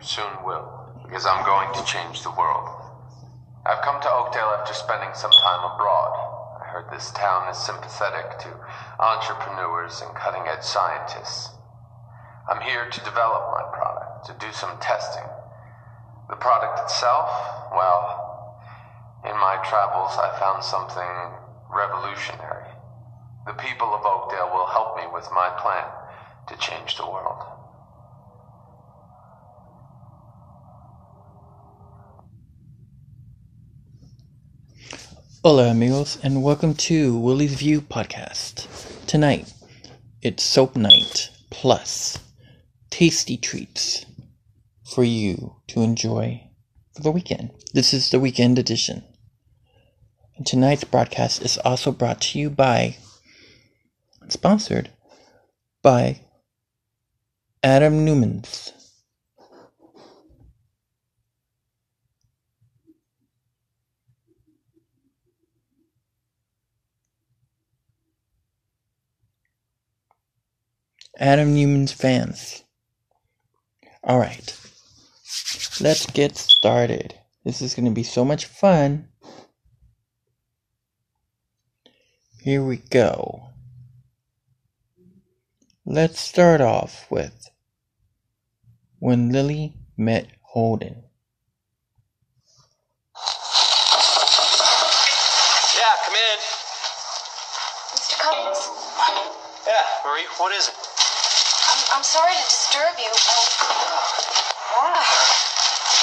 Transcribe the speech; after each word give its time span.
soon 0.00 0.44
will, 0.44 0.92
because 1.02 1.26
I'm 1.26 1.44
going 1.44 1.72
to 1.74 1.84
change 1.84 2.22
the 2.22 2.30
world. 2.30 2.68
I've 3.66 3.82
come 3.82 4.00
to 4.00 4.10
Oakdale 4.10 4.56
after 4.56 4.72
spending 4.72 5.10
some 5.14 5.30
time 5.30 5.64
abroad. 5.64 6.60
I 6.62 6.66
heard 6.68 6.90
this 6.90 7.10
town 7.12 7.48
is 7.50 7.58
sympathetic 7.58 8.38
to 8.40 8.56
entrepreneurs 8.98 10.00
and 10.00 10.14
cutting 10.14 10.46
edge 10.48 10.62
scientists. 10.62 11.50
I'm 12.48 12.62
here 12.62 12.88
to 12.88 13.04
develop 13.04 13.52
my 13.52 13.64
product, 13.76 14.26
to 14.26 14.46
do 14.46 14.52
some 14.52 14.78
testing. 14.80 15.24
The 16.30 16.36
product 16.36 16.80
itself, 16.80 17.28
well, 17.72 18.28
in 19.24 19.36
my 19.36 19.60
travels 19.64 20.16
I 20.16 20.36
found 20.38 20.62
something 20.64 21.36
revolutionary. 21.68 22.72
The 23.46 23.52
people 23.54 23.94
of 23.94 24.04
Oakdale 24.04 24.50
will 24.52 24.66
help 24.66 24.96
me 24.96 25.04
with 25.12 25.28
my 25.32 25.50
plan 25.60 25.84
to 26.48 26.56
change 26.56 26.96
the 26.96 27.06
world. 27.06 27.44
Hola, 35.44 35.70
amigos, 35.70 36.18
and 36.24 36.42
welcome 36.42 36.74
to 36.74 37.16
Willie's 37.16 37.54
View 37.54 37.80
podcast. 37.80 38.66
Tonight, 39.06 39.54
it's 40.20 40.42
Soap 40.42 40.74
Night 40.74 41.30
plus 41.48 42.18
tasty 42.90 43.36
treats 43.36 44.04
for 44.84 45.04
you 45.04 45.54
to 45.68 45.82
enjoy 45.82 46.42
for 46.92 47.02
the 47.02 47.12
weekend. 47.12 47.52
This 47.72 47.94
is 47.94 48.10
the 48.10 48.18
weekend 48.18 48.58
edition. 48.58 49.04
And 50.36 50.44
tonight's 50.44 50.82
broadcast 50.82 51.40
is 51.42 51.56
also 51.58 51.92
brought 51.92 52.20
to 52.22 52.38
you 52.40 52.50
by, 52.50 52.96
sponsored 54.28 54.90
by 55.84 56.20
Adam 57.62 58.04
Newman's. 58.04 58.72
Adam 71.18 71.52
Newman's 71.52 71.92
fans. 71.92 72.62
All 74.04 74.18
right. 74.18 74.56
Let's 75.80 76.06
get 76.06 76.36
started. 76.36 77.14
This 77.44 77.60
is 77.60 77.74
going 77.74 77.86
to 77.86 77.90
be 77.90 78.04
so 78.04 78.24
much 78.24 78.44
fun. 78.44 79.08
Here 82.40 82.62
we 82.62 82.76
go. 82.76 83.50
Let's 85.84 86.20
start 86.20 86.60
off 86.60 87.10
with 87.10 87.48
when 89.00 89.32
Lily 89.32 89.74
met 89.96 90.28
Holden. 90.42 91.02
Yeah, 95.74 95.94
come 96.04 96.14
in. 96.14 96.38
Mr. 97.94 98.18
Cummings, 98.20 98.68
Yeah, 99.66 99.84
Marie, 100.04 100.26
what 100.38 100.52
is 100.52 100.68
it? 100.68 100.97
I'm, 101.94 102.02
sorry 102.02 102.34
to 102.34 102.44
disturb 102.46 102.98
you. 102.98 103.10
Oh, 103.10 103.46
wow. 104.78 105.02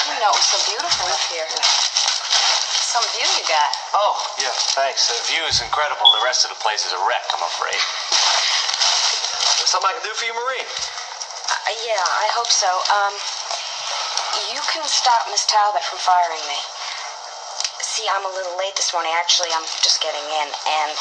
You 0.08 0.16
know 0.22 0.32
it 0.32 0.38
was 0.40 0.50
so 0.50 0.60
beautiful 0.72 1.08
up 1.12 1.24
here. 1.28 1.48
Some 2.96 3.04
view 3.18 3.28
you 3.28 3.46
got. 3.50 3.72
Oh, 3.92 4.16
yeah, 4.40 4.56
thanks. 4.78 5.12
The 5.12 5.20
view 5.28 5.44
is 5.52 5.60
incredible. 5.60 6.08
The 6.16 6.24
rest 6.24 6.48
of 6.48 6.56
the 6.56 6.60
place 6.64 6.88
is 6.88 6.94
a 6.96 7.02
wreck, 7.04 7.26
I'm 7.36 7.44
afraid. 7.44 7.80
There's 9.60 9.72
something 9.74 9.92
I 9.92 9.96
can 10.00 10.06
do 10.08 10.16
for 10.16 10.26
you, 10.30 10.36
Marie. 10.36 10.64
Uh, 10.64 11.76
yeah, 11.84 12.00
I 12.00 12.28
hope 12.38 12.48
so. 12.48 12.70
Um, 12.70 13.14
you 14.54 14.62
can 14.72 14.86
stop 14.88 15.28
Miss 15.28 15.44
Talbot 15.50 15.84
from 15.84 16.00
firing 16.00 16.44
me. 16.48 16.60
See, 17.82 18.08
I'm 18.12 18.24
a 18.24 18.34
little 18.36 18.56
late 18.60 18.76
this 18.76 18.92
morning. 18.92 19.12
Actually, 19.16 19.52
I'm 19.56 19.66
just 19.84 20.00
getting 20.04 20.24
in, 20.24 20.48
and 20.52 20.92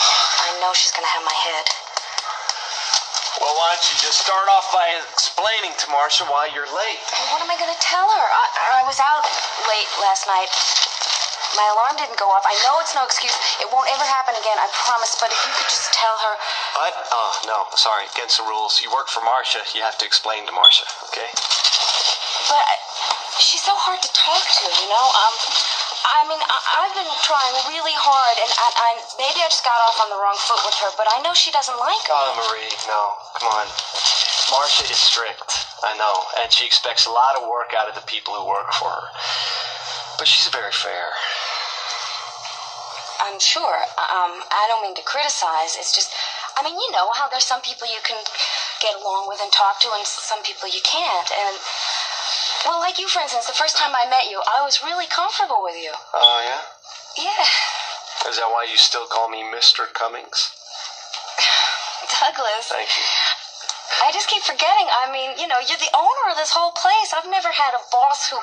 I 0.46 0.48
know 0.62 0.72
she's 0.72 0.94
gonna 0.94 1.10
have 1.10 1.22
my 1.22 1.34
head. 1.34 1.83
Well, 3.42 3.50
why 3.50 3.74
don't 3.74 3.86
you 3.90 3.98
just 3.98 4.22
start 4.22 4.46
off 4.46 4.70
by 4.70 4.86
explaining 5.10 5.74
to 5.82 5.86
Marcia 5.90 6.22
why 6.30 6.46
you're 6.54 6.70
late? 6.70 7.00
Well, 7.18 7.28
what 7.34 7.40
am 7.42 7.50
I 7.50 7.58
gonna 7.58 7.78
tell 7.82 8.06
her? 8.06 8.26
I, 8.30 8.44
I 8.78 8.82
was 8.86 9.02
out 9.02 9.26
late 9.66 9.90
last 9.98 10.30
night. 10.30 10.50
My 11.58 11.66
alarm 11.74 11.94
didn't 11.98 12.18
go 12.18 12.30
off. 12.30 12.42
I 12.46 12.54
know 12.66 12.78
it's 12.82 12.94
no 12.94 13.06
excuse. 13.06 13.34
It 13.62 13.70
won't 13.70 13.86
ever 13.90 14.02
happen 14.02 14.34
again, 14.34 14.58
I 14.58 14.66
promise. 14.74 15.14
But 15.18 15.30
if 15.30 15.38
you 15.46 15.50
could 15.54 15.70
just 15.70 15.90
tell 15.94 16.14
her. 16.18 16.34
What? 16.78 16.94
Oh, 17.14 17.30
no, 17.46 17.58
sorry. 17.78 18.10
Against 18.10 18.42
the 18.42 18.46
rules. 18.46 18.82
You 18.82 18.90
work 18.90 19.06
for 19.06 19.22
Marcia. 19.22 19.62
You 19.74 19.82
have 19.86 19.98
to 20.02 20.06
explain 20.06 20.46
to 20.50 20.52
Marcia, 20.54 20.86
okay? 21.10 21.30
But 22.50 22.58
I, 22.58 22.74
she's 23.38 23.62
so 23.62 23.74
hard 23.74 24.02
to 24.02 24.10
talk 24.10 24.42
to, 24.42 24.66
you 24.82 24.88
know? 24.90 25.06
Um, 25.14 25.34
I 26.14 26.22
mean, 26.30 26.38
I, 26.38 26.58
I've 26.78 26.94
been 26.94 27.10
trying 27.26 27.54
really 27.74 27.96
hard, 27.98 28.36
and 28.38 28.46
I, 28.54 28.68
I 28.70 28.90
maybe 29.18 29.42
I 29.42 29.50
just 29.50 29.66
got 29.66 29.74
off 29.82 29.98
on 29.98 30.08
the 30.14 30.18
wrong 30.18 30.38
foot 30.38 30.62
with 30.62 30.78
her, 30.78 30.94
but 30.94 31.10
I 31.10 31.18
know 31.26 31.34
she 31.34 31.50
doesn't 31.50 31.74
like 31.74 32.06
me. 32.06 32.14
Oh, 32.14 32.38
Marie, 32.38 32.70
no. 32.86 33.18
Come 33.34 33.50
on. 33.50 33.66
Marcia 34.54 34.86
is 34.86 34.94
strict. 34.94 35.66
I 35.82 35.98
know. 35.98 36.14
And 36.38 36.54
she 36.54 36.62
expects 36.62 37.10
a 37.10 37.10
lot 37.10 37.34
of 37.34 37.50
work 37.50 37.74
out 37.74 37.90
of 37.90 37.98
the 37.98 38.06
people 38.06 38.30
who 38.38 38.46
work 38.46 38.70
for 38.78 38.94
her. 38.94 39.06
But 40.14 40.30
she's 40.30 40.46
very 40.54 40.70
fair. 40.70 41.10
I'm 43.18 43.42
sure. 43.42 43.82
Um, 43.98 44.38
I 44.54 44.70
don't 44.70 44.86
mean 44.86 44.94
to 44.94 45.02
criticize. 45.02 45.74
It's 45.74 45.90
just, 45.90 46.14
I 46.54 46.62
mean, 46.62 46.78
you 46.78 46.88
know 46.94 47.10
how 47.10 47.26
there's 47.26 47.48
some 47.48 47.60
people 47.64 47.90
you 47.90 47.98
can 48.06 48.22
get 48.78 48.94
along 48.94 49.26
with 49.26 49.42
and 49.42 49.50
talk 49.50 49.80
to, 49.82 49.90
and 49.96 50.06
some 50.06 50.46
people 50.46 50.70
you 50.70 50.82
can't. 50.86 51.26
And, 51.34 51.58
well, 52.66 52.80
like 52.80 52.98
you, 52.98 53.08
for 53.08 53.20
instance, 53.20 53.46
the 53.46 53.52
first 53.52 53.76
time 53.76 53.94
I 53.94 54.08
met 54.08 54.30
you, 54.30 54.40
I 54.46 54.62
was 54.64 54.80
really 54.82 55.06
comfortable 55.06 55.62
with 55.62 55.76
you. 55.76 55.92
Oh, 56.14 56.40
yeah? 56.44 56.62
Yeah. 57.24 57.46
Is 58.30 58.36
that 58.40 58.48
why 58.48 58.64
you 58.68 58.76
still 58.76 59.06
call 59.06 59.28
me 59.28 59.42
Mr. 59.44 59.84
Cummings? 59.92 60.50
Douglas, 62.20 62.68
Thank 62.72 62.88
you. 62.96 63.04
I 64.04 64.10
just 64.12 64.28
keep 64.28 64.42
forgetting. 64.42 64.90
I 64.90 65.08
mean, 65.08 65.38
you 65.38 65.46
know, 65.46 65.60
you're 65.62 65.78
the 65.80 65.92
owner 65.94 66.24
of 66.32 66.36
this 66.36 66.50
whole 66.50 66.72
place. 66.74 67.14
I've 67.14 67.28
never 67.30 67.48
had 67.52 67.72
a 67.78 67.82
boss 67.94 68.26
who, 68.28 68.36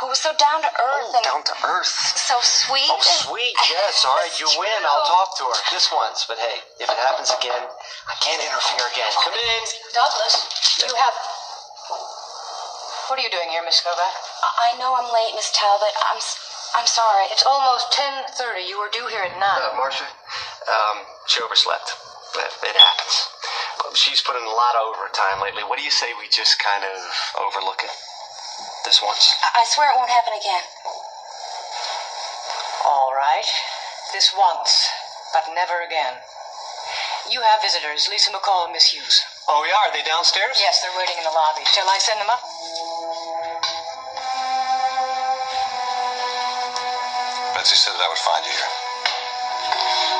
who 0.00 0.06
was 0.08 0.22
so 0.22 0.32
down 0.38 0.62
to 0.62 0.70
earth 0.70 1.10
Oh, 1.10 1.18
and 1.18 1.24
down 1.24 1.42
to 1.44 1.54
earth. 1.66 1.90
so 2.14 2.38
sweet. 2.40 2.88
Oh, 2.88 3.02
sweet. 3.02 3.52
Yes, 3.68 4.00
all 4.06 4.14
right. 4.16 4.32
You 4.38 4.46
win. 4.56 4.80
I'll 4.86 5.04
talk 5.08 5.34
to 5.40 5.44
her. 5.50 5.58
This 5.74 5.90
once. 5.92 6.24
But 6.28 6.38
hey, 6.38 6.62
if 6.78 6.88
it 6.88 7.00
happens 7.00 7.28
again, 7.34 7.64
I 7.64 8.14
can't 8.22 8.38
interfere 8.44 8.86
again. 8.94 9.10
Come 9.24 9.34
in. 9.34 9.60
Douglas, 9.92 10.34
you 10.80 10.94
have. 10.94 11.14
What 13.08 13.18
are 13.20 13.22
you 13.22 13.30
doing 13.30 13.50
here, 13.52 13.62
Miss 13.64 13.80
Kovac? 13.84 14.14
I 14.42 14.72
I 14.72 14.78
know 14.80 14.96
I'm 14.96 15.12
late, 15.12 15.34
Miss 15.36 15.52
Talbot. 15.52 15.92
I'm, 16.08 16.16
s- 16.16 16.72
I'm 16.74 16.86
sorry. 16.88 17.28
It's 17.30 17.44
almost 17.44 17.92
10.30. 17.92 18.64
You 18.66 18.80
were 18.80 18.88
due 18.88 19.06
here 19.12 19.22
at 19.22 19.36
9. 19.36 19.40
Uh, 19.40 19.76
Marcia, 19.76 20.08
um, 20.08 21.04
she 21.28 21.40
overslept. 21.44 21.92
It, 22.40 22.50
it 22.64 22.76
happens. 22.76 23.14
She's 23.94 24.20
put 24.24 24.34
in 24.34 24.42
a 24.42 24.50
lot 24.56 24.74
of 24.74 24.88
overtime 24.96 25.38
lately. 25.44 25.62
What 25.62 25.78
do 25.78 25.84
you 25.84 25.92
say 25.92 26.10
we 26.18 26.26
just 26.32 26.58
kind 26.58 26.82
of 26.82 26.96
overlook 27.38 27.84
it 27.84 27.92
this 28.88 28.98
once? 29.04 29.30
I 29.54 29.62
I 29.62 29.64
swear 29.68 29.92
it 29.92 29.96
won't 30.00 30.10
happen 30.10 30.32
again. 30.34 30.64
All 32.88 33.12
right. 33.14 33.46
This 34.12 34.32
once, 34.34 34.88
but 35.32 35.44
never 35.54 35.78
again. 35.86 36.18
You 37.30 37.40
have 37.40 37.62
visitors, 37.62 38.08
Lisa 38.10 38.32
McColl 38.32 38.64
and 38.66 38.72
Miss 38.74 38.90
Hughes. 38.92 39.22
Oh, 39.48 39.62
we 39.62 39.70
are. 39.70 39.88
Are 39.88 39.92
they 39.94 40.02
downstairs? 40.04 40.58
Yes, 40.60 40.82
they're 40.82 40.96
waiting 40.98 41.16
in 41.16 41.24
the 41.24 41.32
lobby. 41.32 41.62
Shall 41.70 41.88
I 41.88 41.98
send 41.98 42.20
them 42.20 42.28
up? 42.28 42.42
Betsy 47.64 47.80
said 47.80 47.96
that 47.96 48.04
I 48.04 48.12
would 48.12 48.24
find 48.28 48.44
you 48.44 48.52
here. 48.52 48.72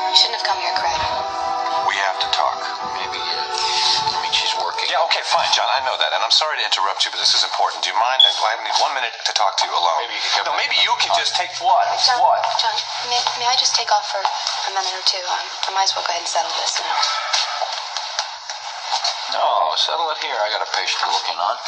You 0.09 0.17
shouldn't 0.17 0.41
have 0.41 0.47
come 0.49 0.57
here, 0.65 0.73
Craig. 0.81 0.97
We 1.85 1.93
have 1.93 2.17
to 2.17 2.29
talk. 2.33 2.57
Maybe, 2.97 3.21
uh, 3.21 4.17
I 4.17 4.17
mean, 4.25 4.33
she's 4.33 4.49
working. 4.57 4.89
Yeah, 4.89 5.05
okay, 5.05 5.21
fine, 5.29 5.45
John. 5.53 5.69
I 5.69 5.85
know 5.85 5.93
that. 5.93 6.09
And 6.09 6.25
I'm 6.25 6.33
sorry 6.33 6.57
to 6.57 6.65
interrupt 6.65 7.05
you, 7.05 7.13
but 7.13 7.21
this 7.21 7.37
is 7.37 7.45
important. 7.45 7.85
Do 7.85 7.93
you 7.93 7.97
mind? 8.01 8.17
I 8.25 8.57
need 8.65 8.73
one 8.81 8.97
minute 8.97 9.13
to 9.29 9.31
talk 9.37 9.61
to 9.61 9.69
you 9.69 9.77
alone. 9.77 10.09
Maybe 10.09 10.17
you 10.17 10.25
could 10.25 10.41
come 10.41 10.49
No, 10.49 10.57
maybe 10.57 10.73
you 10.81 10.89
can 10.97 11.13
just 11.13 11.37
take 11.37 11.53
what? 11.61 11.85
John, 12.01 12.17
What? 12.17 12.41
John, 12.57 12.73
may, 13.13 13.21
may 13.37 13.45
I 13.45 13.53
just 13.61 13.77
take 13.77 13.93
off 13.93 14.09
for 14.09 14.25
a 14.25 14.71
minute 14.73 14.97
or 14.97 15.05
two? 15.05 15.21
Um, 15.21 15.45
I 15.69 15.77
might 15.77 15.85
as 15.85 15.93
well 15.93 16.01
go 16.01 16.17
ahead 16.17 16.25
and 16.25 16.31
settle 16.33 16.49
this 16.57 16.81
now. 16.81 16.97
No, 19.37 19.69
settle 19.77 20.09
it 20.09 20.17
here. 20.17 20.33
I 20.33 20.49
got 20.49 20.65
a 20.65 20.69
patient 20.73 20.97
to 20.97 21.13
look 21.13 21.29
in 21.29 21.37
on. 21.37 21.61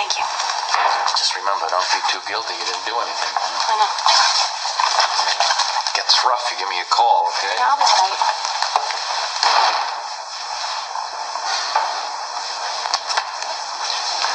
Thank 0.00 0.16
you. 0.16 0.24
Just 1.12 1.36
remember, 1.36 1.68
don't 1.68 1.84
be 1.92 2.00
too 2.08 2.24
guilty. 2.24 2.56
You 2.56 2.64
didn't 2.64 2.88
do 2.88 2.96
anything. 2.96 3.32
I 3.36 3.76
know. 3.76 4.05
Rough, 6.26 6.50
you 6.50 6.58
give 6.58 6.66
me 6.66 6.82
a 6.82 6.88
call, 6.90 7.30
okay? 7.30 7.54
I'll 7.62 7.78
be 7.78 7.86
all 7.86 8.10
right. 8.10 8.18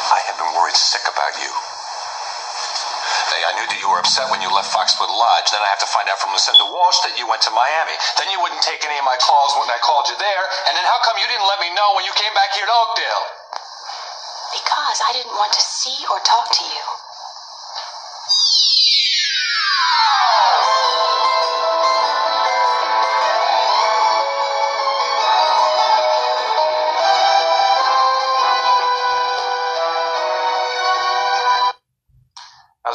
I 0.07 0.19
have 0.31 0.37
been 0.39 0.55
worried 0.55 0.79
sick 0.79 1.03
about 1.03 1.35
you. 1.35 1.51
Hey, 3.35 3.43
I 3.43 3.51
knew 3.59 3.67
that 3.67 3.79
you 3.83 3.91
were 3.91 3.99
upset 3.99 4.31
when 4.31 4.39
you 4.39 4.47
left 4.55 4.71
Foxwood 4.71 5.11
Lodge. 5.11 5.51
Then 5.51 5.59
I 5.59 5.67
have 5.67 5.83
to 5.83 5.89
find 5.91 6.07
out 6.07 6.15
from 6.23 6.31
Lucinda 6.31 6.63
Walsh 6.63 7.03
that 7.03 7.19
you 7.19 7.27
went 7.27 7.43
to 7.43 7.51
Miami. 7.51 7.99
Then 8.15 8.31
you 8.31 8.39
wouldn't 8.39 8.63
take 8.63 8.87
any 8.87 8.95
of 8.95 9.03
my 9.03 9.19
calls 9.19 9.51
when 9.59 9.67
I 9.67 9.75
called 9.83 10.07
you 10.07 10.15
there. 10.15 10.45
And 10.71 10.79
then 10.79 10.87
how 10.87 10.95
come 11.03 11.19
you 11.19 11.27
didn't 11.27 11.43
let 11.43 11.59
me 11.59 11.75
know 11.75 11.91
when 11.99 12.07
you 12.07 12.15
came 12.15 12.31
back 12.31 12.55
here 12.55 12.63
to 12.63 12.75
Oakdale? 12.87 13.23
Because 14.55 14.97
I 15.03 15.11
didn't 15.11 15.35
want 15.35 15.51
to 15.51 15.63
see 15.63 16.07
or 16.07 16.23
talk 16.23 16.55
to 16.55 16.63
you. 16.63 17.00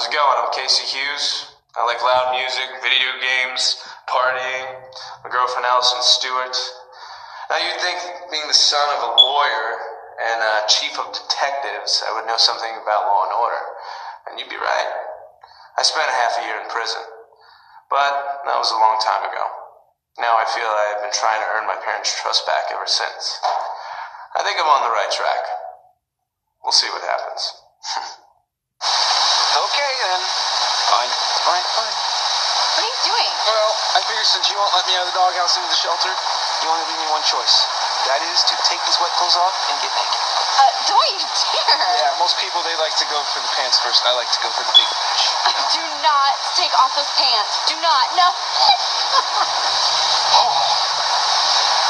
It 0.07 0.15
going? 0.15 0.39
I'm 0.39 0.55
Casey 0.55 0.87
Hughes. 0.87 1.51
I 1.75 1.83
like 1.83 1.99
loud 1.99 2.31
music, 2.39 2.71
video 2.79 3.11
games, 3.19 3.75
partying. 4.07 4.79
My 5.27 5.35
girlfriend 5.35 5.67
Alison 5.67 5.99
Stewart. 5.99 6.55
Now 7.51 7.59
you'd 7.59 7.83
think, 7.83 7.99
being 8.31 8.47
the 8.47 8.55
son 8.55 8.87
of 8.95 9.03
a 9.03 9.13
lawyer 9.19 9.67
and 10.23 10.39
uh, 10.47 10.63
chief 10.71 10.95
of 10.95 11.11
detectives, 11.11 12.07
I 12.07 12.15
would 12.15 12.23
know 12.31 12.39
something 12.39 12.71
about 12.71 13.11
law 13.11 13.27
and 13.27 13.35
order. 13.35 13.63
And 14.31 14.39
you'd 14.39 14.47
be 14.47 14.63
right. 14.63 14.91
I 15.75 15.83
spent 15.83 16.07
a 16.07 16.15
half 16.15 16.39
a 16.39 16.47
year 16.47 16.63
in 16.63 16.71
prison. 16.71 17.03
But 17.91 18.47
that 18.47 18.63
was 18.63 18.71
a 18.71 18.79
long 18.79 19.03
time 19.03 19.27
ago. 19.27 19.43
Now 20.23 20.39
I 20.39 20.47
feel 20.55 20.71
I 20.71 20.95
have 20.95 21.03
been 21.03 21.19
trying 21.19 21.43
to 21.43 21.51
earn 21.59 21.67
my 21.67 21.83
parents' 21.83 22.15
trust 22.23 22.47
back 22.47 22.71
ever 22.71 22.87
since. 22.87 23.43
I 24.39 24.47
think 24.47 24.55
I'm 24.55 24.71
on 24.71 24.87
the 24.87 24.95
right 24.95 25.11
track. 25.11 25.43
We'll 26.63 26.71
see 26.71 26.95
what 26.95 27.03
happens. 27.03 28.23
Okay, 29.57 29.93
then. 30.05 30.21
Fine, 30.93 31.13
fine, 31.49 31.65
fine. 31.77 31.97
What 31.97 32.85
are 32.85 32.93
you 32.93 33.01
doing? 33.09 33.33
Well, 33.49 33.73
I 33.97 34.01
figured 34.05 34.29
since 34.29 34.53
you 34.53 34.57
won't 34.61 34.73
let 34.77 34.85
me 34.85 34.93
out 35.01 35.09
of 35.09 35.13
the 35.13 35.17
doghouse 35.17 35.57
into 35.57 35.69
the 35.73 35.81
shelter, 35.81 36.13
you 36.13 36.69
only 36.69 36.85
leave 36.93 37.01
me 37.01 37.09
one 37.09 37.25
choice. 37.25 37.65
That 38.05 38.21
is 38.21 38.45
to 38.53 38.55
take 38.69 38.81
these 38.85 39.01
wet 39.01 39.13
clothes 39.17 39.37
off 39.41 39.57
and 39.73 39.81
get 39.81 39.89
naked. 39.97 40.21
Uh, 40.61 40.73
don't 40.89 41.09
you 41.17 41.21
dare! 41.25 42.05
Yeah, 42.05 42.13
most 42.21 42.37
people, 42.37 42.61
they 42.69 42.77
like 42.77 42.93
to 43.01 43.09
go 43.09 43.21
for 43.33 43.41
the 43.41 43.49
pants 43.57 43.81
first. 43.81 44.05
I 44.05 44.13
like 44.13 44.29
to 44.29 44.41
go 44.45 44.53
for 44.53 44.61
the 44.65 44.73
big 44.77 44.89
fish. 44.89 45.25
Do 45.77 45.85
not 46.05 46.33
take 46.57 46.73
off 46.77 46.93
those 46.93 47.09
pants. 47.17 47.53
Do 47.65 47.77
not. 47.81 48.05
No. 48.13 48.29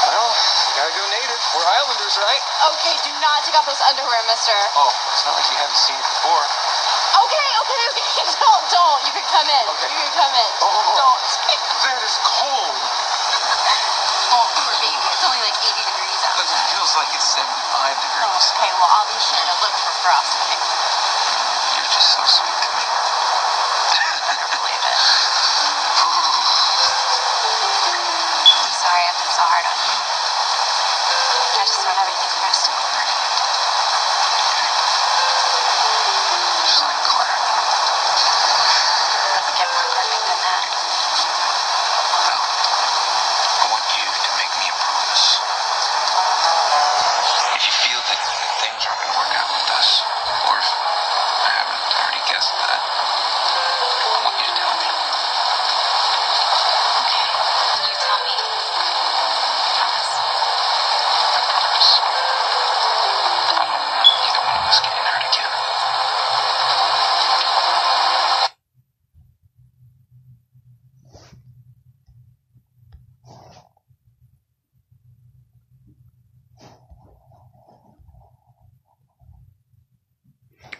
Well, 0.07 0.31
you 0.31 0.71
gotta 0.79 0.95
go 0.95 1.03
native. 1.11 1.41
We're 1.51 1.67
islanders, 1.67 2.15
right? 2.15 2.39
okay, 2.71 2.95
do 3.03 3.11
not 3.19 3.43
take 3.43 3.59
off 3.59 3.67
those 3.67 3.83
underwear, 3.91 4.23
mister. 4.23 4.55
Oh, 4.79 4.87
it's 5.11 5.25
not 5.27 5.35
like 5.35 5.43
you 5.51 5.57
haven't 5.59 5.75
seen 5.75 5.99
it 5.99 6.07
before. 6.15 6.47
Don't, 7.67 8.63
don't. 8.75 8.99
You 9.03 9.11
can 9.11 9.27
come 9.27 9.47
in. 9.47 9.63
Okay. 9.75 9.91
You 9.91 9.99
can 10.07 10.13
come 10.15 10.33
in. 10.33 10.49
Oh, 10.63 10.71
oh, 10.71 10.87
oh. 10.87 10.95
Don't. 10.95 11.23
That 11.83 11.99
is 11.99 12.15
cold. 12.23 12.79
Oh, 14.31 14.45
poor 14.55 14.71
baby. 14.79 14.95
It's 15.11 15.23
only 15.27 15.41
like 15.43 15.57
80 15.59 15.75
degrees 15.75 16.21
out. 16.31 16.39
It 16.39 16.47
feels 16.71 16.91
like 16.95 17.11
it's 17.11 17.27
75 17.35 17.43
degrees. 17.43 18.23
Oh, 18.23 18.55
okay, 18.55 18.71
well, 18.71 18.91
I'll 18.91 19.09
be 19.11 19.19
sure 19.19 19.43
to 19.43 19.55
look 19.59 19.75
for 19.83 19.93
frost. 20.03 20.46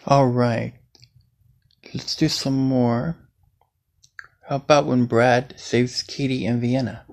Alright. 0.08 0.72
Let's 1.92 2.16
do 2.16 2.28
some 2.30 2.56
more. 2.56 3.16
How 4.48 4.56
about 4.56 4.86
when 4.86 5.04
Brad 5.04 5.52
saves 5.58 6.02
Katie 6.02 6.46
in 6.46 6.62
Vienna? 6.62 7.04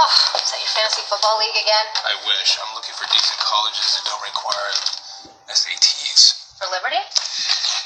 Oh, 0.00 0.32
is 0.36 0.50
that 0.50 0.58
your 0.58 0.68
fantasy 0.68 1.02
I 1.78 2.14
wish. 2.26 2.58
I'm 2.58 2.74
looking 2.74 2.94
for 2.98 3.06
decent 3.06 3.38
colleges 3.38 3.86
that 3.94 4.04
don't 4.10 4.24
require 4.26 4.70
SATs. 5.46 6.58
For 6.58 6.66
Liberty? 6.74 6.98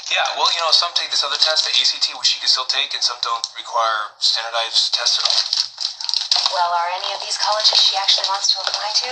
Yeah, 0.09 0.25
well, 0.33 0.49
you 0.49 0.61
know, 0.65 0.73
some 0.73 0.89
take 0.97 1.13
this 1.13 1.21
other 1.21 1.37
test, 1.37 1.69
the 1.69 1.73
ACT, 1.77 2.17
which 2.17 2.33
you 2.33 2.41
can 2.41 2.49
still 2.49 2.65
take, 2.65 2.97
and 2.97 3.05
some 3.05 3.21
don't 3.21 3.45
require 3.53 4.09
standardized 4.17 4.97
tests 4.97 5.21
at 5.21 5.29
all. 5.29 5.37
Well, 6.57 6.69
are 6.73 6.89
any 6.97 7.13
of 7.13 7.21
these 7.21 7.37
colleges 7.37 7.77
she 7.77 7.93
actually 8.01 8.25
wants 8.33 8.49
to 8.53 8.65
apply 8.65 8.89
to? 9.05 9.09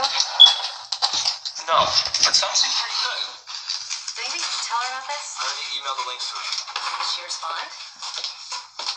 No, 1.69 1.85
but 2.25 2.33
some 2.33 2.53
seem 2.57 2.73
pretty 2.73 2.97
good. 3.05 3.21
Maybe 4.17 4.41
you 4.41 4.49
can 4.49 4.61
tell 4.65 4.81
her 4.81 4.89
about 4.97 5.05
this? 5.13 5.25
I 5.37 5.45
already 5.45 5.65
emailed 5.77 5.97
the 6.01 6.07
links 6.09 6.25
to 6.25 6.35
her. 6.41 6.49
Did 6.97 7.05
she 7.05 7.21
respond? 7.21 7.65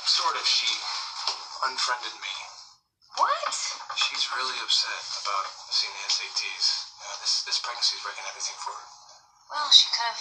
Sort 0.08 0.36
of. 0.36 0.44
She 0.48 0.68
unfriended 1.68 2.16
me. 2.24 2.34
What? 3.20 3.43
She's 4.34 4.42
really 4.42 4.66
upset 4.66 5.02
about 5.22 5.46
seeing 5.70 5.94
the 5.94 6.10
SATs. 6.10 6.66
Uh, 6.98 7.14
this 7.22 7.46
this 7.46 7.62
pregnancy's 7.62 8.02
wrecking 8.02 8.26
everything 8.26 8.58
for 8.66 8.74
her. 8.74 8.86
Well, 9.46 9.70
she 9.70 9.86
could 9.94 10.10
have 10.10 10.18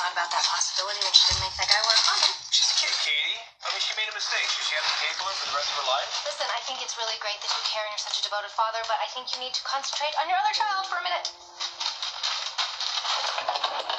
thought 0.00 0.16
about 0.16 0.32
that 0.32 0.48
possibility 0.48 0.96
when 1.04 1.12
she 1.12 1.28
didn't 1.28 1.44
make 1.44 1.52
that 1.60 1.68
guy 1.68 1.76
wear 1.84 1.92
a 1.92 2.04
condom. 2.08 2.32
She's 2.48 2.72
a 2.72 2.76
kid, 2.80 2.96
Katie. 3.04 3.36
I 3.36 3.68
mean, 3.68 3.84
she 3.84 3.92
made 4.00 4.08
a 4.08 4.16
mistake. 4.16 4.48
Should 4.48 4.64
she 4.64 4.74
have 4.80 4.88
to 4.88 4.96
pay 4.96 5.12
for 5.20 5.28
it 5.28 5.36
for 5.44 5.46
the 5.52 5.56
rest 5.60 5.68
of 5.68 5.76
her 5.76 5.88
life? 5.92 6.08
Listen, 6.24 6.48
I 6.56 6.60
think 6.64 6.80
it's 6.80 6.96
really 6.96 7.20
great 7.20 7.36
that 7.36 7.52
you 7.52 7.62
care 7.68 7.84
and 7.84 7.92
you're 7.92 8.00
such 8.08 8.16
a 8.16 8.24
devoted 8.24 8.48
father, 8.56 8.80
but 8.88 8.96
I 9.04 9.12
think 9.12 9.28
you 9.36 9.38
need 9.44 9.52
to 9.52 9.64
concentrate 9.68 10.16
on 10.16 10.24
your 10.24 10.40
other 10.40 10.54
child 10.56 10.88
for 10.88 10.96
a 10.96 11.04
minute. 11.04 11.28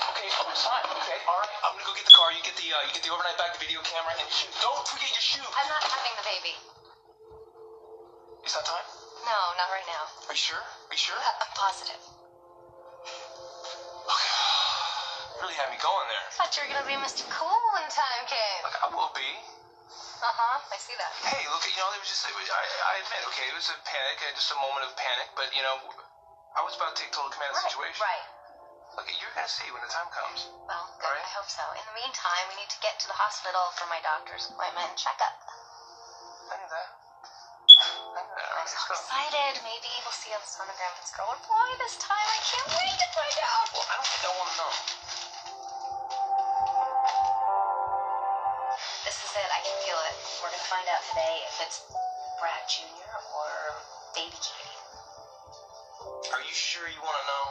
Okay, 0.10 0.30
fine. 0.58 0.86
Okay, 0.90 1.22
all 1.30 1.38
right. 1.38 1.54
I'm 1.70 1.78
gonna 1.78 1.86
go 1.86 1.94
get 1.94 2.10
the 2.10 2.18
car. 2.18 2.34
You 2.34 2.42
get 2.42 2.58
the 2.58 2.66
uh, 2.74 2.82
you 2.90 2.98
get 2.98 3.06
the 3.06 3.14
overnight 3.14 3.38
bag, 3.38 3.54
the 3.54 3.62
video 3.62 3.86
camera, 3.86 4.10
and 4.18 4.26
shoot. 4.26 4.50
Don't 4.58 4.90
forget 4.90 5.14
your 5.14 5.22
shoe. 5.38 5.46
I'm 5.54 5.70
not 5.70 5.86
having 5.86 6.18
the 6.18 6.26
baby. 6.34 6.54
Is 8.42 8.58
that 8.58 8.66
time? 8.66 8.95
No, 9.26 9.40
not 9.58 9.70
right 9.74 9.88
now. 9.90 10.06
Are 10.30 10.36
you 10.38 10.40
sure? 10.40 10.62
Are 10.62 10.94
you 10.94 11.02
sure? 11.02 11.18
I- 11.18 11.38
I'm 11.42 11.52
positive. 11.58 12.02
Okay. 14.06 14.34
Really 15.42 15.58
had 15.58 15.70
me 15.74 15.78
going 15.82 16.08
there. 16.08 16.26
I 16.30 16.34
thought 16.38 16.54
you 16.56 16.62
were 16.64 16.72
gonna 16.72 16.86
be 16.88 16.96
Mr. 17.02 17.26
Cool 17.34 17.58
when 17.74 17.84
time 17.90 18.24
came. 18.30 18.62
Like 18.64 18.78
I 18.86 18.88
will 18.94 19.12
be. 19.18 19.30
Uh 20.22 20.32
huh. 20.32 20.58
I 20.72 20.78
see 20.78 20.96
that. 20.98 21.12
Hey, 21.26 21.44
look, 21.50 21.66
you 21.68 21.76
know, 21.78 21.90
it 21.94 22.00
was 22.02 22.10
just, 22.10 22.24
it 22.26 22.34
was, 22.34 22.48
I, 22.50 22.64
I 22.66 22.94
admit, 23.04 23.22
okay, 23.34 23.46
it 23.52 23.56
was 23.58 23.70
a 23.70 23.78
panic, 23.86 24.18
uh, 24.26 24.32
just 24.34 24.50
a 24.54 24.58
moment 24.58 24.88
of 24.88 24.96
panic, 24.98 25.28
but, 25.38 25.54
you 25.54 25.62
know, 25.62 25.78
I 26.58 26.64
was 26.66 26.74
about 26.74 26.96
to 26.96 26.98
take 26.98 27.12
total 27.14 27.30
command 27.30 27.54
of 27.54 27.62
the 27.62 27.68
situation. 27.70 28.00
Right. 28.02 28.26
Look, 28.98 29.06
you're 29.22 29.30
going 29.36 29.46
to 29.46 29.52
see 29.52 29.68
when 29.70 29.84
the 29.86 29.92
time 29.92 30.08
comes. 30.10 30.50
Well, 30.66 30.86
good. 30.98 31.12
Right. 31.14 31.20
I 31.22 31.32
hope 31.36 31.46
so. 31.52 31.62
In 31.78 31.84
the 31.86 31.96
meantime, 32.00 32.44
we 32.50 32.56
need 32.58 32.72
to 32.74 32.80
get 32.82 32.98
to 33.04 33.08
the 33.12 33.18
hospital 33.20 33.70
for 33.78 33.86
my 33.92 34.00
doctor's 34.02 34.50
appointment 34.50 34.88
and 34.88 34.98
checkup. 34.98 35.36
I'm 38.66 38.74
so 38.74 38.98
excited. 38.98 39.62
Maybe 39.62 39.94
we'll 40.02 40.18
see 40.18 40.34
how 40.34 40.42
the 40.42 40.50
sonogram 40.50 40.90
fits 40.98 41.14
girl 41.14 41.30
or 41.30 41.38
boy 41.46 41.70
this 41.78 42.02
time. 42.02 42.18
I 42.18 42.42
can't 42.50 42.66
wait 42.74 42.98
to 42.98 43.08
find 43.14 43.38
out. 43.46 43.66
Well, 43.78 43.86
I 43.86 43.94
don't 43.94 44.10
think 44.10 44.26
I 44.26 44.32
want 44.42 44.50
to 44.50 44.58
know. 44.58 44.74
This 49.06 49.22
is 49.22 49.32
it. 49.38 49.50
I 49.54 49.62
can 49.62 49.76
feel 49.86 50.02
it. 50.10 50.16
We're 50.42 50.50
gonna 50.50 50.66
find 50.66 50.82
out 50.90 50.98
today 51.14 51.46
if 51.46 51.62
it's 51.62 51.78
Brad 52.42 52.66
Jr. 52.66 53.14
or 53.38 53.50
Baby 54.18 54.34
Katie. 54.42 54.82
Are 56.34 56.42
you 56.42 56.56
sure 56.58 56.90
you 56.90 56.98
want 57.06 57.22
to 57.22 57.26
know? 57.30 57.46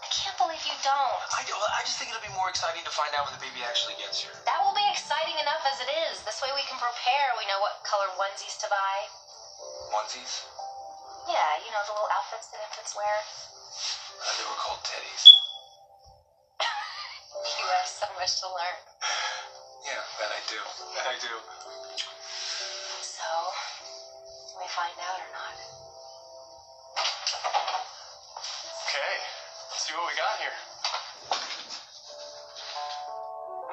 I 0.00 0.08
can't 0.08 0.36
believe 0.40 0.64
you 0.64 0.72
don't. 0.80 1.20
I, 1.28 1.44
do- 1.44 1.60
I 1.76 1.84
just 1.84 2.00
think 2.00 2.08
it'll 2.08 2.24
be 2.24 2.32
more 2.32 2.48
exciting 2.48 2.80
to 2.88 2.92
find 2.96 3.12
out 3.12 3.28
when 3.28 3.36
the 3.36 3.44
baby 3.44 3.60
actually 3.68 4.00
gets 4.00 4.16
here. 4.16 4.32
That 4.48 4.64
will 4.64 4.72
be 4.72 4.88
exciting 4.88 5.36
enough 5.44 5.60
as 5.68 5.84
it 5.84 5.92
is. 6.08 6.24
This 6.24 6.40
way 6.40 6.48
we 6.56 6.64
can 6.64 6.80
prepare. 6.80 7.36
We 7.36 7.44
know 7.52 7.60
what 7.60 7.84
color 7.84 8.08
onesies 8.16 8.56
to 8.64 8.68
buy. 8.72 8.96
Onesies? 9.92 10.42
Yeah, 11.24 11.56
you 11.64 11.72
know, 11.72 11.80
the 11.88 11.92
little 11.96 12.12
outfits 12.12 12.52
that 12.52 12.60
infants 12.60 12.92
wear. 12.92 13.16
Uh, 13.16 14.28
they 14.36 14.44
were 14.44 14.60
called 14.60 14.80
teddies. 14.84 15.24
You 17.34 17.66
have 17.80 17.88
so 17.88 18.06
much 18.14 18.40
to 18.40 18.46
learn. 18.52 18.76
Yeah, 19.88 20.04
that 20.20 20.30
I 20.30 20.40
do. 20.46 20.60
That 20.96 21.06
I 21.08 21.16
do. 21.18 21.34
So, 23.02 23.28
can 24.52 24.56
we 24.60 24.68
find 24.68 24.96
out 25.00 25.18
or 25.18 25.30
not? 25.32 25.54
Okay, 28.84 29.14
let's 29.72 29.82
see 29.82 29.92
what 29.96 30.06
we 30.08 30.14
got 30.14 30.36
here. 30.38 30.56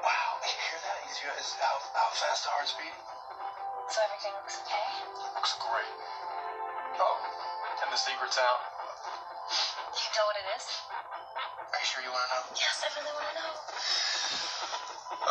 Wow, 0.02 0.30
you 0.42 0.56
hear 0.56 0.80
that? 0.84 0.98
You 1.06 1.14
hear 1.20 1.36
how, 1.36 1.76
how 2.00 2.10
fast 2.16 2.44
the 2.44 2.50
heart's 2.50 2.74
beating? 2.80 2.98
So 3.92 4.00
everything 4.08 4.34
looks 4.40 4.58
okay? 4.66 4.88
Looks 5.36 5.54
great. 5.60 6.41
Oh, 7.00 7.18
and 7.84 7.92
the 7.94 7.98
secret's 7.98 8.38
out. 8.38 8.60
You 9.94 10.10
know 10.16 10.26
what 10.28 10.38
it 10.38 10.48
is? 10.58 10.66
Are 11.60 11.80
you 11.80 11.86
sure 11.88 12.04
you 12.04 12.12
want 12.12 12.24
to 12.28 12.32
know? 12.36 12.44
Yes, 12.58 12.84
I 12.84 12.90
really 13.00 13.14
want 13.14 13.28
to 13.32 13.36
know. 13.36 13.52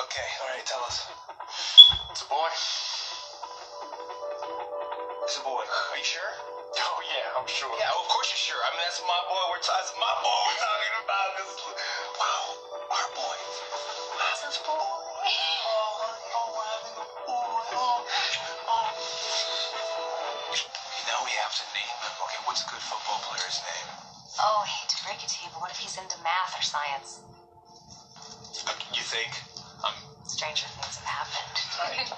Okay, 0.04 0.28
all 0.42 0.48
right, 0.54 0.64
tell 0.66 0.82
us. 0.84 1.04
It's 2.10 2.22
a 2.22 2.28
boy. 2.30 2.50
It's 5.24 5.36
a 5.36 5.42
boy. 5.42 5.64
Are 5.64 5.98
you 5.98 6.04
sure? 6.04 6.32
Oh 6.78 6.98
yeah, 7.06 7.38
I'm 7.38 7.46
sure. 7.48 7.70
Yeah, 7.78 7.90
of 8.00 8.06
course 8.08 8.30
you're 8.30 8.44
sure. 8.54 8.60
I 8.66 8.70
mean, 8.74 8.82
that's 8.84 9.00
my 9.04 9.20
boy. 9.28 9.42
We're 9.50 9.62
t- 9.62 9.72
that's 9.72 9.92
my 9.96 10.14
boy 10.22 10.38
we're 10.48 10.60
talking 10.60 10.94
about. 11.04 11.28
'cause- 11.36 12.09
football 22.90 23.22
player's 23.22 23.62
name? 23.62 23.86
Oh, 24.42 24.66
I 24.66 24.66
hate 24.66 24.90
to 24.90 24.98
break 25.06 25.22
it 25.22 25.30
to 25.30 25.38
you, 25.46 25.48
but 25.54 25.62
what 25.62 25.70
if 25.70 25.78
he's 25.78 25.94
into 25.94 26.18
math 26.26 26.58
or 26.58 26.62
science? 26.62 27.22
You 28.90 29.02
think? 29.06 29.30
Um, 29.86 29.94
Stranger 30.26 30.66
things 30.74 30.98
have 30.98 31.06
happened. 31.06 31.54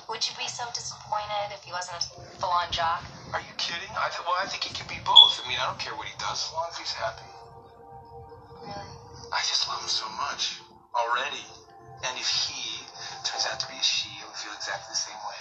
Would 0.08 0.24
you 0.24 0.32
be 0.40 0.48
so 0.48 0.64
disappointed 0.72 1.52
if 1.52 1.60
he 1.62 1.72
wasn't 1.72 2.00
a 2.00 2.04
full-on 2.40 2.72
jock? 2.72 3.04
are 3.32 3.40
you 3.40 3.52
kidding? 3.56 3.88
I 3.96 4.08
th- 4.12 4.24
well, 4.24 4.36
I 4.36 4.44
think 4.44 4.64
he 4.64 4.72
can 4.72 4.88
be 4.88 5.00
both. 5.04 5.40
I 5.40 5.48
mean, 5.48 5.56
I 5.60 5.64
don't 5.68 5.78
care 5.80 5.94
what 5.96 6.08
he 6.08 6.16
does 6.20 6.48
as 6.48 6.52
long 6.52 6.68
as 6.68 6.76
he's 6.76 6.92
happy. 6.92 7.28
Really? 8.60 8.92
I 9.32 9.40
just 9.48 9.68
love 9.68 9.80
him 9.80 9.88
so 9.88 10.08
much 10.16 10.60
already. 10.96 11.44
And 12.04 12.16
if 12.18 12.28
he 12.28 12.84
turns 13.24 13.46
out 13.48 13.60
to 13.60 13.66
be 13.68 13.76
a 13.76 13.82
she, 13.84 14.08
I'll 14.24 14.32
feel 14.36 14.52
exactly 14.52 14.92
the 14.92 15.00
same 15.00 15.16
way. 15.24 15.31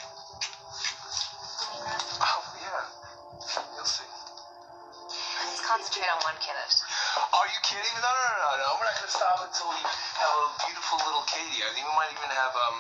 Let's 5.62 5.78
concentrate 5.78 6.10
on 6.10 6.18
one 6.26 6.34
kid 6.42 6.58
at 6.58 6.66
a 6.66 6.74
time. 6.74 6.90
Are 7.38 7.46
you 7.46 7.60
kidding? 7.62 7.94
No, 8.02 8.10
no, 8.10 8.26
no, 8.34 8.38
no, 8.42 8.50
no. 8.66 8.68
We're 8.82 8.90
not 8.90 8.98
going 8.98 9.06
to 9.06 9.14
stop 9.14 9.38
until 9.46 9.70
we 9.70 9.78
have 9.78 10.34
a 10.34 10.46
beautiful 10.66 10.98
little 11.06 11.22
Katie. 11.30 11.62
I 11.62 11.70
think 11.78 11.86
we 11.86 11.94
might 11.94 12.10
even 12.18 12.34
have, 12.34 12.50
um, 12.58 12.78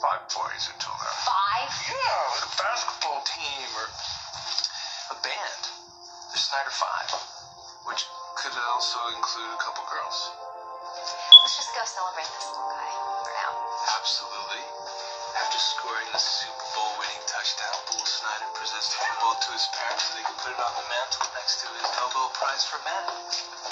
five 0.00 0.24
boys 0.32 0.72
until 0.72 0.96
then. 0.96 1.12
Five? 1.20 1.68
Yeah, 1.84 2.32
like 2.32 2.48
a 2.48 2.52
basketball 2.64 3.20
team 3.28 3.68
or 3.76 3.92
a 5.12 5.16
band. 5.20 5.62
The 6.32 6.40
Snyder 6.40 6.72
Five, 6.72 7.12
which 7.92 8.08
could 8.40 8.56
also 8.72 8.96
include 9.20 9.52
a 9.52 9.60
couple 9.60 9.84
girls. 9.84 10.16
Let's 11.44 11.60
just 11.60 11.76
go 11.76 11.84
celebrate 11.84 12.24
this 12.24 12.56
little 12.56 12.72
guy 12.72 12.88
for 13.20 13.36
now. 13.36 13.52
Absolutely. 14.00 14.64
After 15.36 15.58
scoring 15.58 16.08
the 16.12 16.18
Super 16.18 16.66
Bowl 16.74 16.90
winning 16.98 17.22
touchdown, 17.26 17.76
Bull 17.86 18.04
Snyder 18.04 18.50
presents 18.54 18.88
the 18.90 18.98
football 18.98 19.38
to 19.38 19.52
his 19.52 19.68
parents 19.72 20.02
so 20.04 20.14
they 20.16 20.26
can 20.26 20.34
put 20.42 20.50
it 20.50 20.58
on 20.58 20.74
the 20.74 20.86
mantle 20.90 21.26
next 21.38 21.62
to 21.62 21.68
his 21.70 21.86
Nobel 21.94 22.28
Prize 22.34 22.64
for 22.64 22.82
Math. 22.82 23.69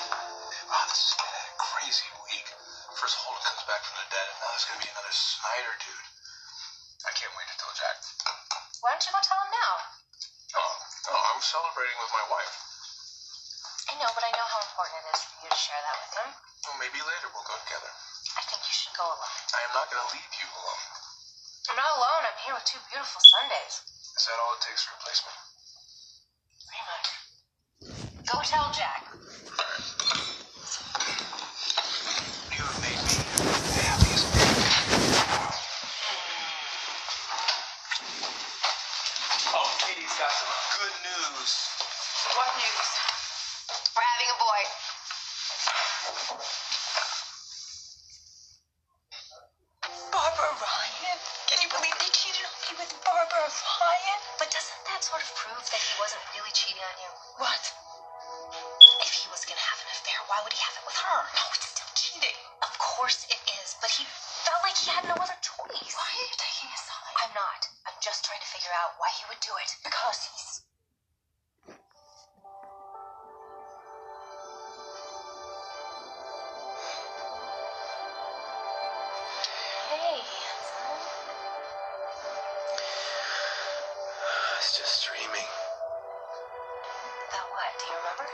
Son. 79.98 80.22
I 84.14 84.54
was 84.54 84.70
just 84.78 85.02
dreaming. 85.10 85.50
About 87.26 87.48
what? 87.50 87.70
Do 87.82 87.84
you 87.90 87.98
remember? 87.98 88.26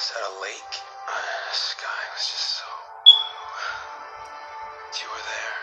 Is 0.00 0.06
that 0.16 0.24
a 0.24 0.40
lake? 0.40 0.74
The 1.04 1.52
sky 1.52 2.02
was 2.16 2.24
just 2.24 2.48
so 2.56 2.68
blue. 3.04 3.36
You 4.96 5.08
were 5.12 5.24
there. 5.28 5.56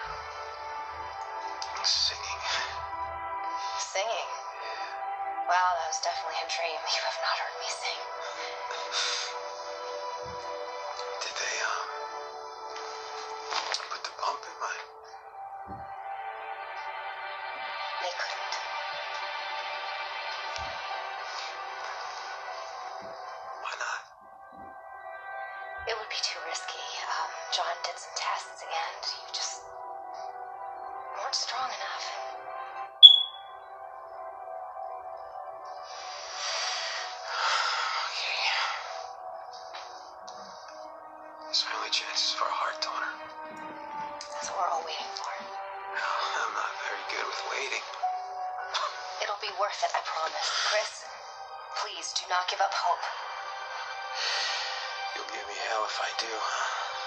Singing. 1.82 2.42
Singing. 3.82 4.30
Yeah. 4.62 5.50
Wow, 5.50 5.70
that 5.74 5.90
was 5.90 6.02
definitely 6.06 6.38
a 6.38 6.50
dream. 6.54 6.78
You 6.94 7.02
have 7.02 7.18
not 7.26 7.36
heard 7.42 7.58
me 7.58 7.66
sing. 7.66 8.11
John 27.52 27.76
did 27.84 27.98
some 28.00 28.16
tests 28.16 28.64
and 28.64 29.04
you 29.12 29.28
just. 29.34 29.60
weren't 31.20 31.36
strong 31.36 31.68
enough. 31.68 32.06
Okay. 38.08 38.48
There's 41.46 41.64
my 41.68 41.74
only 41.80 41.92
chances 41.92 42.32
for 42.40 42.48
a 42.48 42.56
heart 42.56 42.80
donor. 42.80 43.14
That's 44.32 44.48
what 44.52 44.58
we're 44.60 44.72
all 44.72 44.84
waiting 44.88 45.12
for. 45.20 45.34
No, 45.44 46.08
I'm 46.08 46.56
not 46.56 46.74
very 46.88 47.04
good 47.12 47.26
with 47.28 47.42
waiting. 47.52 47.86
It'll 49.24 49.44
be 49.44 49.52
worth 49.60 49.82
it, 49.84 49.92
I 49.92 50.02
promise. 50.08 50.50
Chris, 50.72 50.92
please 51.84 52.08
do 52.16 52.24
not 52.32 52.48
give 52.48 52.62
up 52.64 52.72
hope. 52.72 53.04
You'll 55.16 55.32
give 55.36 55.46
me 55.48 55.58
hell 55.68 55.84
if 55.88 55.98
I 56.00 56.10
do. 56.20 56.32
Definitely. 56.32 57.01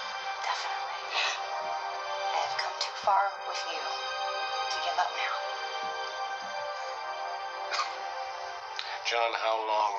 Far 3.05 3.29
with 3.45 3.61
you 3.69 3.77
to 3.77 4.77
give 4.81 4.97
up 4.97 5.11
now. 5.13 5.35
John, 9.05 9.29
how 9.37 9.61
long 9.61 9.93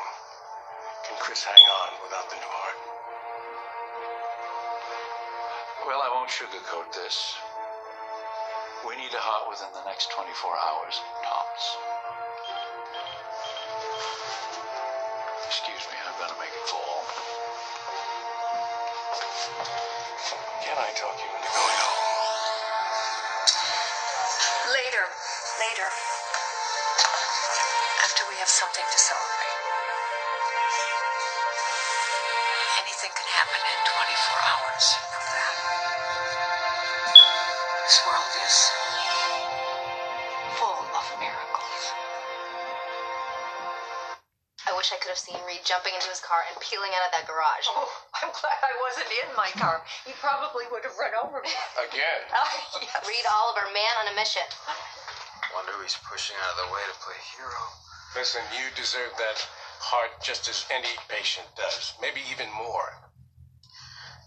can 1.07 1.15
Chris 1.23 1.47
hang 1.47 1.55
on 1.55 2.03
without 2.03 2.27
the 2.27 2.35
new 2.35 2.51
heart? 2.51 2.79
Well, 5.87 6.03
I 6.03 6.11
won't 6.11 6.35
sugarcoat 6.35 6.91
this. 6.99 7.39
We 8.83 8.99
need 8.99 9.15
a 9.15 9.23
heart 9.23 9.55
within 9.55 9.71
the 9.71 9.87
next 9.87 10.11
24 10.11 10.27
hours, 10.51 10.99
tops. 11.23 11.79
Excuse 15.47 15.87
me, 15.95 15.97
I'm 16.11 16.19
gonna 16.19 16.41
make 16.43 16.51
it 16.51 16.67
fall. 16.67 17.07
Can 20.67 20.75
I 20.75 20.91
talk 20.99 21.15
you 21.23 21.31
into 21.39 21.51
going 21.55 21.79
home? 21.87 22.16
Later. 25.57 25.89
After 28.05 28.23
we 28.29 28.37
have 28.37 28.49
something 28.49 28.85
to 28.85 28.99
celebrate. 29.01 29.57
Anything 32.85 33.13
can 33.17 33.29
happen 33.33 33.61
in 33.65 33.79
24 33.89 34.37
hours. 34.53 34.85
You 34.93 35.09
know 35.17 35.25
that. 35.33 35.55
This 37.89 37.99
world 38.05 38.33
is 38.45 38.57
full 40.61 40.83
of 40.93 41.07
miracles. 41.25 41.83
I 44.69 44.77
wish 44.77 44.93
I 44.93 45.01
could 45.01 45.09
have 45.09 45.23
seen 45.25 45.41
Reid 45.49 45.65
jumping 45.65 45.97
into 45.97 46.13
his 46.13 46.21
car 46.21 46.45
and 46.53 46.61
peeling 46.61 46.93
out 47.01 47.09
of 47.09 47.13
that 47.17 47.25
garage. 47.25 47.65
Oh, 47.73 47.89
I'm 48.21 48.29
glad 48.29 48.61
I 48.61 48.77
wasn't 48.85 49.09
in 49.25 49.33
my 49.33 49.49
car. 49.57 49.81
He 50.05 50.13
probably 50.21 50.69
would 50.69 50.85
have 50.85 51.01
run 51.01 51.17
over 51.25 51.41
me. 51.41 51.49
Again? 51.81 52.29
Oh, 52.37 52.83
yes. 52.85 53.09
Reid 53.09 53.25
Oliver, 53.25 53.73
man 53.73 53.95
on 54.05 54.13
a 54.13 54.15
mission. 54.21 54.45
Wonder 55.77 55.93
he's 55.93 56.09
pushing 56.09 56.33
out 56.41 56.57
of 56.57 56.59
the 56.65 56.73
way 56.73 56.81
to 56.89 56.97
play 57.05 57.21
hero. 57.37 57.61
Listen, 58.17 58.41
you 58.57 58.65
deserve 58.81 59.13
that 59.21 59.45
heart 59.77 60.09
just 60.25 60.49
as 60.49 60.65
any 60.73 60.89
patient 61.05 61.45
does. 61.53 61.93
Maybe 62.01 62.25
even 62.33 62.49
more. 62.57 62.97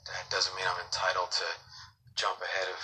That 0.06 0.30
doesn't 0.30 0.54
mean 0.54 0.70
I'm 0.70 0.78
entitled 0.78 1.34
to 1.42 1.48
jump 2.14 2.38
ahead 2.38 2.70
of 2.70 2.78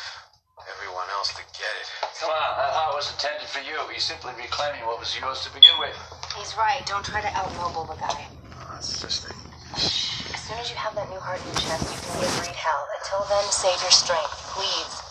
everyone 0.65 1.05
else 1.13 1.29
to 1.37 1.45
get 1.53 1.69
it. 1.77 1.87
Come 2.17 2.33
on, 2.33 2.57
that 2.57 2.73
heart 2.73 2.97
was 2.97 3.05
intended 3.13 3.45
for 3.45 3.61
you. 3.61 3.77
He's 3.93 4.01
simply 4.01 4.33
reclaiming 4.33 4.81
what 4.89 4.97
was 4.97 5.13
yours 5.13 5.45
to 5.45 5.53
begin 5.53 5.77
with. 5.77 5.93
He's 6.33 6.57
right. 6.57 6.81
Don't 6.89 7.05
try 7.05 7.21
to 7.21 7.29
outnoble 7.37 7.85
the 7.85 8.01
guy. 8.01 8.17
Uh, 8.49 8.65
oh, 8.65 8.81
that's 8.81 8.97
just 8.97 9.29
thing. 9.29 9.37
As 9.77 10.41
soon 10.41 10.57
as 10.57 10.73
you 10.73 10.77
have 10.81 10.97
that 10.97 11.05
new 11.13 11.21
heart 11.21 11.37
in 11.37 11.53
your 11.53 11.61
chest, 11.61 11.85
you 11.85 12.01
can 12.01 12.17
give 12.17 12.33
Reid 12.41 12.57
hell. 12.57 12.81
Until 12.97 13.29
then, 13.29 13.45
save 13.53 13.77
your 13.85 13.93
strength, 13.93 14.33
please. 14.57 15.04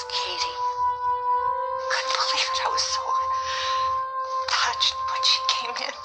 Was 0.00 0.08
Katie. 0.08 0.58
Couldn't 1.92 2.16
believe 2.16 2.48
it. 2.48 2.60
I 2.64 2.68
was 2.72 2.86
so 2.88 3.04
touched 4.48 4.96
when 5.12 5.22
she 5.24 5.40
came 5.48 5.76
in. 5.88 5.96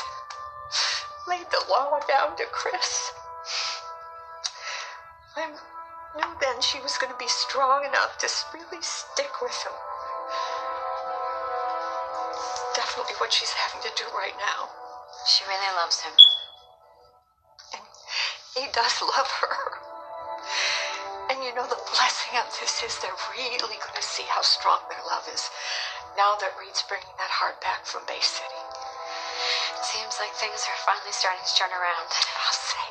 Laid 1.27 1.47
the 1.51 1.63
law 1.69 1.99
down 2.07 2.35
to 2.37 2.45
Chris. 2.51 3.11
I 5.37 5.47
knew 5.47 6.31
then 6.41 6.61
she 6.61 6.79
was 6.79 6.97
going 6.97 7.11
to 7.11 7.19
be 7.19 7.27
strong 7.27 7.85
enough 7.85 8.17
to 8.19 8.27
really 8.53 8.81
stick 8.81 9.31
with 9.41 9.55
him. 9.63 9.75
Definitely 12.75 13.15
what 13.19 13.31
she's 13.31 13.51
having 13.51 13.81
to 13.83 13.91
do 13.95 14.05
right 14.15 14.35
now. 14.39 14.69
She 15.27 15.43
really 15.47 15.75
loves 15.75 16.01
him. 16.01 16.13
And 17.73 17.83
he 18.55 18.71
does 18.71 19.01
love 19.01 19.27
her. 19.41 19.74
And 21.45 21.53
you 21.53 21.61
know, 21.61 21.69
the 21.69 21.77
blessing 21.93 22.33
of 22.41 22.49
this 22.57 22.81
is 22.81 22.97
they're 23.05 23.21
really 23.37 23.77
going 23.77 23.93
to 23.93 24.01
see 24.01 24.25
how 24.33 24.41
strong 24.41 24.81
their 24.89 25.05
love 25.05 25.29
is 25.29 25.45
now 26.17 26.33
that 26.41 26.57
Reid's 26.57 26.81
bringing 26.89 27.13
that 27.21 27.29
heart 27.29 27.61
back 27.61 27.85
from 27.85 28.01
Bay 28.09 28.17
City. 28.17 28.61
Seems 29.85 30.17
like 30.17 30.33
things 30.41 30.65
are 30.65 30.81
finally 30.89 31.13
starting 31.13 31.45
to 31.45 31.53
turn 31.53 31.69
around. 31.69 32.09
I'll 32.09 32.57
say. 32.65 32.85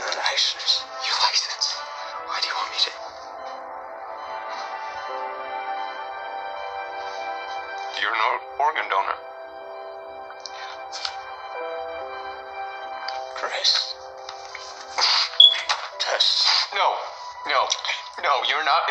Your 0.00 0.16
license. 0.24 0.88
Your 1.04 1.20
license? 1.20 1.76
Why 2.24 2.40
do 2.40 2.48
you 2.48 2.56
want 2.56 2.72
me 2.72 2.80
to? 2.88 2.92
You're 8.00 8.16
an 8.16 8.40
organ 8.56 8.88
donor. 8.88 9.33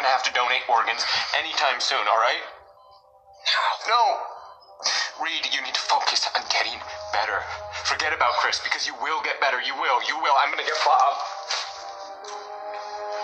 You're 0.03 0.11
gonna 0.11 0.19
have 0.19 0.27
to 0.27 0.35
donate 0.35 0.67
organs 0.67 0.99
anytime 1.39 1.79
soon, 1.79 2.03
alright? 2.11 2.43
No. 3.87 3.95
No. 3.95 4.03
Reid, 5.23 5.47
you 5.55 5.63
need 5.63 5.73
to 5.73 5.79
focus 5.79 6.27
on 6.35 6.43
getting 6.51 6.75
better. 7.13 7.39
Forget 7.85 8.11
about 8.11 8.33
Chris 8.33 8.59
because 8.59 8.85
you 8.85 8.93
will 8.99 9.23
get 9.23 9.39
better. 9.39 9.61
You 9.61 9.73
will. 9.75 10.03
You 10.03 10.19
will. 10.19 10.35
I'm 10.43 10.51
gonna 10.51 10.67
get 10.67 10.75
Bob. 10.83 11.13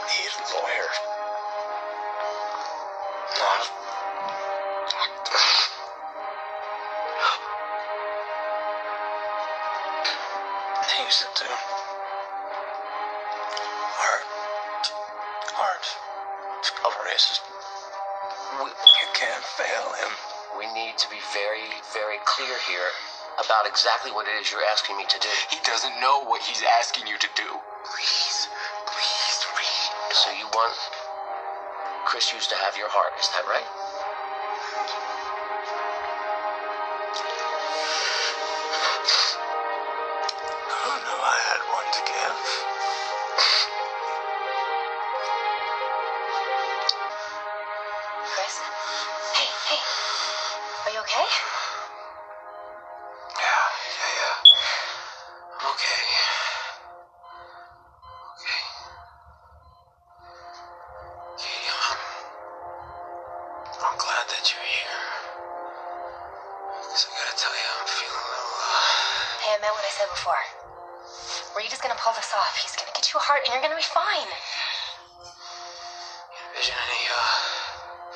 Need 0.07 0.31
a 0.39 0.55
lawyer. 0.55 1.09
Clear 22.39 22.56
here 22.71 22.88
about 23.36 23.67
exactly 23.67 24.12
what 24.12 24.25
it 24.25 24.32
is 24.39 24.49
you're 24.49 24.63
asking 24.71 24.95
me 24.95 25.04
to 25.10 25.19
do. 25.19 25.28
He 25.52 25.58
doesn't 25.65 25.99
know 25.99 26.23
what 26.23 26.41
he's 26.41 26.63
asking 26.80 27.06
you 27.06 27.17
to 27.17 27.28
do. 27.36 27.43
Please, 27.84 28.47
please, 28.88 29.39
Reid. 29.60 30.15
So 30.15 30.32
you 30.39 30.47
want 30.47 30.71
Chris 32.06 32.32
used 32.32 32.49
to 32.49 32.56
have 32.56 32.78
your 32.78 32.88
heart, 32.88 33.12
is 33.19 33.28
that 33.36 33.43
right? 33.43 33.67
Who 40.63 40.91
knew 40.95 41.19
I 41.19 41.38
had 41.43 41.62
one 41.75 41.91
to 41.91 42.02
give? 42.08 42.68
Is 71.69 71.77
gonna 71.77 71.93
pull 72.01 72.13
this 72.17 72.34
off. 72.34 72.58
He's 72.58 72.73
gonna 72.75 72.89
get 72.97 73.05
you 73.13 73.21
a 73.21 73.23
heart 73.23 73.45
and 73.45 73.53
you're 73.53 73.62
gonna 73.62 73.77
be 73.77 73.86
fine. 73.86 74.25
envision 76.49 76.73
any, 76.73 77.03
uh, 77.13 78.10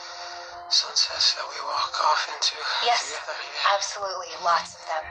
sunsets 0.74 1.38
that 1.38 1.46
we 1.46 1.62
walk 1.62 1.94
off 2.02 2.26
into 2.34 2.58
Yes, 2.82 3.14
together? 3.14 3.38
Yeah. 3.38 3.76
absolutely. 3.78 4.34
Lots 4.42 4.74
of 4.74 4.82
them. 4.90 5.06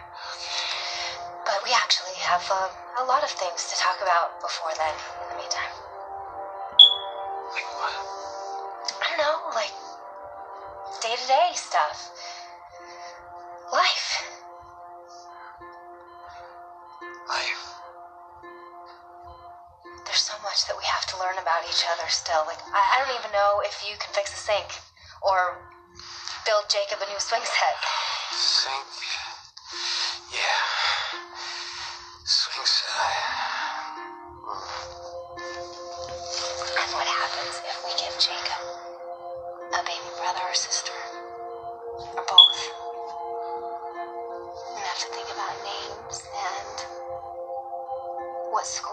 But 1.46 1.62
we 1.62 1.70
actually 1.70 2.18
have 2.18 2.42
uh, 2.50 2.66
a 2.98 3.04
lot 3.06 3.22
of 3.22 3.30
things 3.30 3.70
to 3.70 3.78
talk 3.78 4.02
about 4.02 4.34
before 4.42 4.74
then, 4.74 4.94
in 5.22 5.26
the 5.30 5.36
meantime. 5.38 5.72
Like 7.54 7.68
what? 7.78 7.94
I 7.94 9.06
don't 9.14 9.22
know, 9.22 9.38
like 9.54 9.70
day 10.98 11.14
to 11.14 11.26
day 11.30 11.54
stuff. 11.54 12.10
About 21.52 21.68
each 21.68 21.84
other 21.84 22.08
still. 22.08 22.48
Like, 22.48 22.64
I, 22.72 22.80
I 22.80 23.04
don't 23.04 23.12
even 23.20 23.28
know 23.32 23.60
if 23.68 23.84
you 23.84 23.92
can 24.00 24.08
fix 24.16 24.32
a 24.32 24.40
sink 24.40 24.72
or 25.20 25.60
build 26.48 26.64
Jacob 26.72 26.96
a 27.04 27.06
new 27.12 27.20
swing 27.20 27.44
set. 27.44 27.76
Sink. 28.32 28.88
Yeah. 30.32 30.64
Swing 32.24 32.64
set. 32.64 33.12
And 36.72 36.88
what 36.96 37.04
happens 37.04 37.60
if 37.68 37.76
we 37.84 37.92
give 38.00 38.16
Jacob 38.16 38.64
a 39.76 39.80
baby 39.84 40.08
brother 40.16 40.48
or 40.48 40.56
sister? 40.56 40.96
Or 42.16 42.24
both? 42.24 42.60
We 44.72 44.80
have 44.80 45.00
to 45.04 45.08
think 45.12 45.28
about 45.36 45.52
names 45.60 46.16
and 46.32 46.76
what 48.48 48.64
schools 48.64 48.91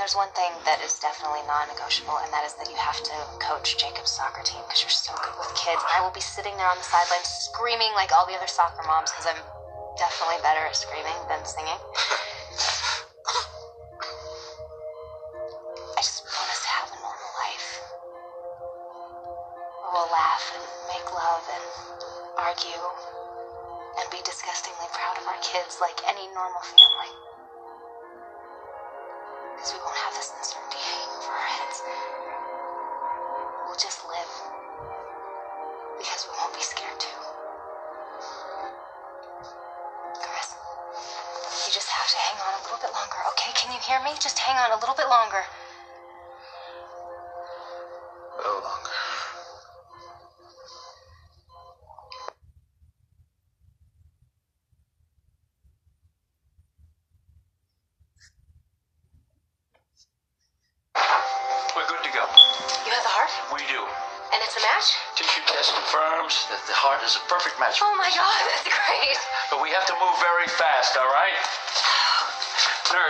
there's 0.00 0.16
one 0.16 0.32
thing 0.32 0.48
that 0.64 0.80
is 0.80 0.96
definitely 0.96 1.44
non-negotiable, 1.44 2.16
and 2.24 2.32
that 2.32 2.40
is 2.48 2.56
that 2.56 2.72
you 2.72 2.78
have 2.80 2.96
to 3.04 3.12
coach 3.36 3.76
Jacob's 3.76 4.08
soccer 4.08 4.40
team 4.40 4.64
because 4.64 4.80
you're 4.80 4.88
so 4.88 5.12
good 5.12 5.36
with 5.36 5.52
kids. 5.52 5.84
I 5.92 6.00
will 6.00 6.16
be 6.16 6.24
sitting 6.24 6.56
there 6.56 6.72
on 6.72 6.80
the 6.80 6.88
sidelines 6.88 7.28
screaming 7.28 7.92
like 7.92 8.08
all 8.08 8.24
the 8.24 8.32
other 8.32 8.48
soccer 8.48 8.80
moms 8.88 9.12
because 9.12 9.28
I'm 9.28 9.36
definitely 10.00 10.40
better 10.40 10.64
at 10.64 10.72
screaming 10.72 11.20
than 11.28 11.44
singing. 11.44 11.76
I 15.76 16.00
just 16.00 16.24
want 16.32 16.48
us 16.48 16.64
to 16.64 16.70
have 16.80 16.88
a 16.96 16.98
normal 17.04 17.32
life. 17.44 17.68
We'll 19.84 20.08
laugh 20.16 20.44
and 20.56 20.64
make 20.96 21.08
love 21.12 21.44
and 21.44 21.66
argue 22.40 22.84
and 24.00 24.06
be 24.08 24.24
disgustingly 24.24 24.88
proud 24.96 25.20
of 25.20 25.28
our 25.28 25.40
kids 25.44 25.76
like 25.84 26.00
any 26.08 26.24
normal 26.32 26.64
family. 26.64 27.12
Hear 43.90 44.00
me? 44.04 44.14
Just 44.20 44.38
hang 44.38 44.56
on 44.56 44.70
a 44.70 44.78
little 44.78 44.94
bit 44.94 45.08
longer. 45.08 45.42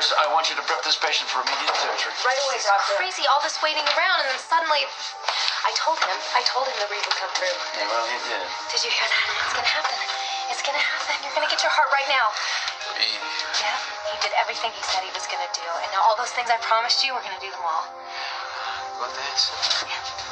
Nurse, 0.01 0.17
I 0.17 0.33
want 0.33 0.49
you 0.49 0.57
to 0.57 0.65
prep 0.65 0.81
this 0.81 0.97
patient 0.97 1.29
for 1.29 1.45
immediate 1.45 1.77
surgery. 1.77 2.09
Right 2.25 2.41
away, 2.49 2.57
doctor. 2.65 2.97
Crazy, 2.97 3.21
all 3.29 3.37
this 3.45 3.61
waiting 3.61 3.85
around, 3.85 4.25
and 4.25 4.33
then 4.33 4.41
suddenly. 4.41 4.81
I 4.81 5.77
told 5.77 6.01
him, 6.01 6.17
I 6.33 6.41
told 6.49 6.65
him 6.73 6.73
the 6.81 6.89
read 6.89 7.05
would 7.05 7.19
come 7.21 7.29
through. 7.37 7.53
Yeah, 7.77 7.85
well, 7.85 8.09
you 8.09 8.17
did. 8.25 8.41
Did 8.73 8.81
you 8.81 8.89
hear 8.97 9.05
that? 9.05 9.29
It's 9.45 9.53
gonna 9.61 9.69
happen. 9.77 9.99
It's 10.49 10.65
gonna 10.65 10.81
happen. 10.81 11.21
You're 11.21 11.37
gonna 11.37 11.53
get 11.53 11.61
your 11.61 11.69
heart 11.77 11.93
right 11.93 12.09
now. 12.09 12.33
Yeah, 13.61 13.77
he 14.09 14.17
did 14.25 14.33
everything 14.41 14.73
he 14.73 14.81
said 14.89 15.05
he 15.05 15.13
was 15.13 15.29
gonna 15.29 15.53
do. 15.53 15.69
And 15.69 15.93
now 15.93 16.01
all 16.09 16.17
those 16.17 16.33
things 16.33 16.49
I 16.49 16.57
promised 16.65 17.05
you, 17.05 17.13
we're 17.13 17.21
gonna 17.21 17.37
do 17.37 17.53
them 17.53 17.61
all. 17.61 17.85
Well, 19.05 19.13
thanks. 19.13 19.53
Yeah. 19.85 20.30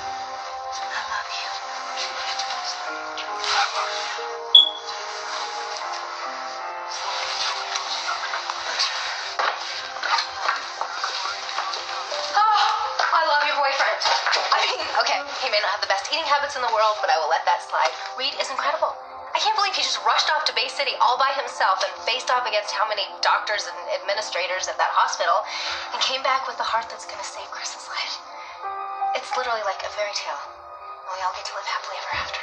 He 15.38 15.46
may 15.55 15.62
not 15.62 15.70
have 15.79 15.83
the 15.83 15.90
best 15.90 16.11
eating 16.11 16.27
habits 16.27 16.59
in 16.59 16.62
the 16.66 16.74
world, 16.74 16.98
but 16.98 17.11
I 17.11 17.16
will 17.22 17.31
let 17.31 17.46
that 17.46 17.62
slide. 17.62 17.94
Reid 18.18 18.35
is 18.42 18.51
incredible. 18.51 18.90
I 19.31 19.38
can't 19.38 19.55
believe 19.55 19.77
he 19.79 19.87
just 19.87 20.03
rushed 20.03 20.27
off 20.35 20.42
to 20.51 20.55
Bay 20.57 20.66
City 20.66 20.98
all 20.98 21.14
by 21.14 21.31
himself 21.38 21.79
and 21.87 21.94
faced 22.03 22.27
off 22.27 22.42
against 22.42 22.74
how 22.74 22.90
many 22.90 23.07
doctors 23.22 23.70
and 23.70 23.79
administrators 23.94 24.66
at 24.66 24.74
that 24.83 24.90
hospital 24.90 25.46
and 25.94 26.03
came 26.03 26.27
back 26.27 26.51
with 26.51 26.59
the 26.59 26.66
heart 26.66 26.90
that's 26.90 27.07
going 27.07 27.22
to 27.22 27.29
save 27.29 27.46
Chris's 27.55 27.87
life. 27.87 28.18
It's 29.14 29.31
literally 29.38 29.62
like 29.62 29.79
a 29.87 29.90
fairy 29.94 30.11
tale. 30.18 30.42
And 30.42 31.12
we 31.14 31.22
all 31.22 31.31
get 31.38 31.46
to 31.46 31.55
live 31.55 31.70
happily 31.70 31.96
ever 32.03 32.12
after. 32.18 32.42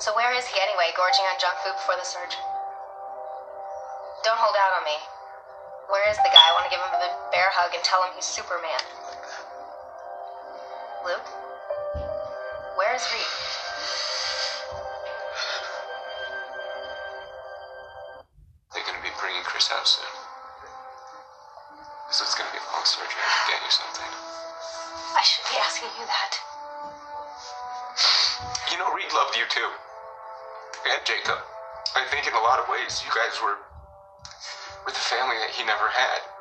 So 0.00 0.16
where 0.16 0.32
is 0.32 0.48
he 0.48 0.56
anyway, 0.56 0.96
gorging 0.96 1.28
on 1.28 1.36
junk 1.36 1.60
food 1.60 1.76
before 1.76 2.00
the 2.00 2.08
surge? 2.08 2.40
Don't 4.24 4.40
hold 4.40 4.56
out 4.56 4.80
on 4.80 4.84
me. 4.88 4.96
Where 5.92 6.08
is 6.08 6.16
the 6.24 6.32
guy? 6.32 6.40
I 6.40 6.56
want 6.56 6.64
to 6.64 6.72
give 6.72 6.80
him 6.80 7.04
a 7.04 7.12
bear 7.28 7.52
hug 7.52 7.76
and 7.76 7.84
tell 7.84 8.00
him 8.00 8.16
he's 8.16 8.24
Superman. 8.24 8.80
Luke? 11.04 11.49
Where 12.90 12.98
is 12.98 13.06
Reid? 13.14 13.22
They're 18.74 18.82
gonna 18.82 18.98
be 19.06 19.14
bringing 19.14 19.46
Chris 19.46 19.70
out 19.70 19.86
soon. 19.86 20.10
So 22.10 22.26
it's 22.26 22.34
gonna 22.34 22.50
be 22.50 22.58
a 22.58 22.66
long 22.74 22.82
surgery. 22.82 23.14
Can 23.14 23.46
get 23.46 23.62
you 23.62 23.70
something. 23.70 24.10
I 25.14 25.22
should 25.22 25.46
be 25.46 25.54
asking 25.62 25.94
you 26.02 26.04
that. 26.10 26.32
You 28.74 28.82
know, 28.82 28.90
Reid 28.90 29.14
loved 29.14 29.38
you 29.38 29.46
too. 29.46 29.70
And 30.90 30.98
Jacob. 31.06 31.38
I 31.94 32.02
think 32.10 32.26
in 32.26 32.34
a 32.34 32.42
lot 32.42 32.58
of 32.58 32.66
ways 32.66 33.06
you 33.06 33.14
guys 33.14 33.38
were 33.38 33.54
were 34.82 34.90
the 34.90 35.06
family 35.06 35.38
that 35.38 35.54
he 35.54 35.62
never 35.62 35.86
had. 35.94 36.39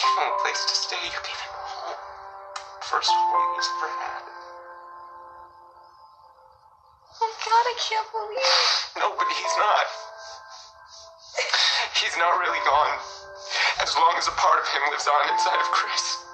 You 0.00 0.08
didn't 0.08 0.16
him 0.16 0.32
a 0.32 0.40
place 0.40 0.64
to 0.64 0.76
stay. 0.80 1.02
You 1.12 1.20
gave 1.20 1.36
him 1.44 1.52
a 1.52 1.64
home. 1.76 2.00
First 2.88 3.12
home 3.12 3.52
he's 3.52 3.68
ever 3.68 3.90
had. 4.00 4.24
Oh 7.20 7.28
God, 7.28 7.64
I 7.68 7.76
can't 7.76 8.08
believe 8.08 8.40
it. 8.40 8.96
No, 8.96 9.12
but 9.12 9.28
he's 9.28 9.56
not. 9.60 9.86
He's 12.00 12.16
not 12.16 12.32
really 12.40 12.64
gone. 12.64 12.96
As 13.84 13.92
long 14.00 14.16
as 14.16 14.24
a 14.24 14.32
part 14.40 14.64
of 14.64 14.66
him 14.72 14.88
lives 14.88 15.04
on 15.04 15.36
inside 15.36 15.60
of 15.60 15.68
Chris. 15.68 16.24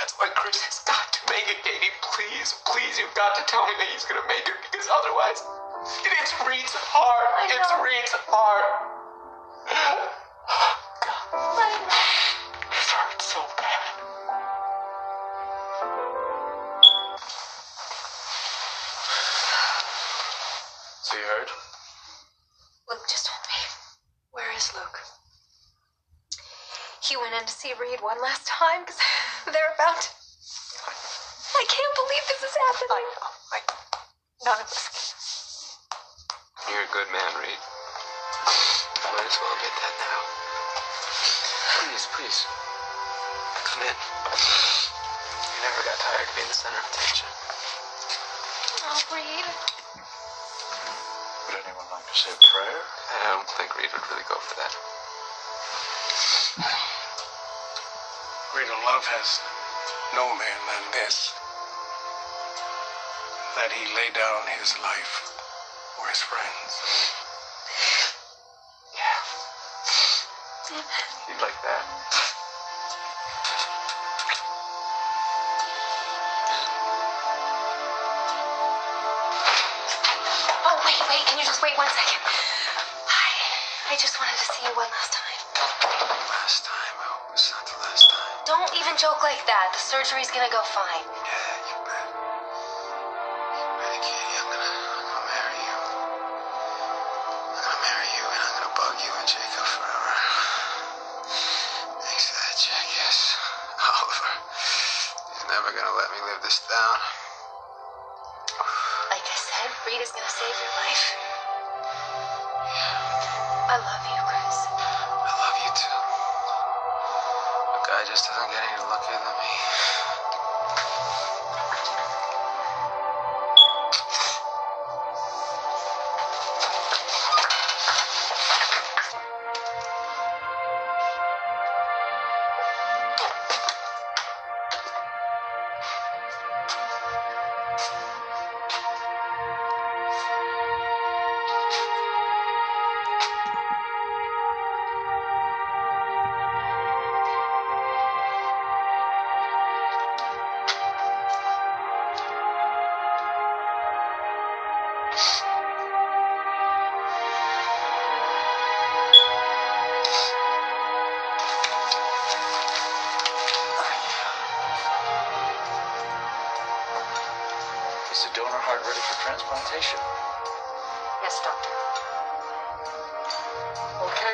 That's 0.00 0.16
why 0.16 0.32
Chris 0.32 0.56
has 0.56 0.80
got 0.88 1.04
to 1.12 1.20
make 1.28 1.44
it, 1.52 1.60
Katie. 1.60 1.92
Please, 2.16 2.56
please, 2.64 2.96
you've 2.96 3.12
got 3.12 3.36
to 3.36 3.44
tell 3.44 3.68
me 3.68 3.76
that 3.76 3.92
he's 3.92 4.08
gonna 4.08 4.24
make 4.24 4.48
it 4.48 4.56
because 4.72 4.88
otherwise, 4.88 5.44
it's 5.84 6.32
Reid's 6.48 6.72
heart. 6.80 7.28
It's. 7.52 7.72
Reid's 7.84 8.16
heart. 8.32 9.01
One 28.02 28.18
last 28.18 28.50
time 28.50 28.82
because 28.82 28.98
they're 29.46 29.74
about 29.78 29.94
to. 29.94 30.10
I 31.54 31.62
can't 31.70 31.94
believe 31.94 32.24
this 32.26 32.42
is 32.50 32.56
happening. 32.66 32.90
I, 32.90 32.98
know. 32.98 33.30
I... 33.54 33.62
None 34.42 34.58
of 34.58 34.66
us 34.66 34.90
can. 34.90 35.06
You're 36.66 36.82
a 36.82 36.90
good 36.90 37.06
man, 37.14 37.30
Reid. 37.38 37.62
Might 39.06 39.22
as 39.22 39.38
well 39.38 39.54
admit 39.54 39.74
that 39.86 39.94
now. 40.02 40.18
Please, 41.78 42.10
please. 42.18 42.42
Come 43.70 43.86
in. 43.86 43.94
You 43.94 45.58
never 45.62 45.86
got 45.86 45.94
tired 46.02 46.26
of 46.26 46.34
being 46.34 46.50
the 46.50 46.58
center 46.58 46.82
of 46.82 46.90
attention. 46.90 47.30
Oh, 48.82 48.98
Reid. 49.14 49.46
Would 49.46 51.54
anyone 51.70 51.86
like 51.94 52.06
to 52.10 52.16
say 52.18 52.34
a 52.34 52.40
prayer? 52.50 52.82
I 52.82 53.30
don't 53.30 53.46
think 53.46 53.78
Reid 53.78 53.94
would 53.94 54.02
really 54.10 54.26
go 54.26 54.42
for 54.42 54.58
that. 54.58 54.74
Greater 58.52 58.68
love 58.84 59.00
has 59.08 59.40
no 60.12 60.28
man 60.28 60.60
than 60.68 60.84
this 60.92 61.32
that 63.56 63.72
he 63.72 63.80
lay 63.96 64.12
down 64.12 64.44
his 64.60 64.76
life 64.84 65.32
for 65.96 66.04
his 66.12 66.20
friends. 66.20 66.72
Yeah. 68.92 69.16
You'd 71.32 71.40
like 71.40 71.56
that. 71.64 71.84
Oh, 80.68 80.76
wait, 80.84 81.00
wait. 81.08 81.24
Can 81.24 81.40
you 81.40 81.44
just 81.48 81.62
wait 81.64 81.72
one 81.80 81.88
second? 81.88 82.20
Hi. 82.20 83.32
I 83.92 83.96
just 83.96 84.20
wanted 84.20 84.36
to 84.36 84.44
see 84.44 84.68
you 84.68 84.76
one 84.76 84.92
last 84.92 85.12
time. 85.16 85.41
Even 88.92 89.00
joke 89.00 89.22
like 89.22 89.40
that. 89.46 89.72
The 89.72 89.80
surgery's 89.80 90.28
gonna 90.28 90.52
go 90.52 90.60
fine. 90.68 91.00
Yeah, 91.00 91.64
you 91.64 91.80
bet. 91.80 92.12
You 93.56 93.64
bet, 93.80 94.04
Katie. 94.04 94.36
I'm 94.36 94.52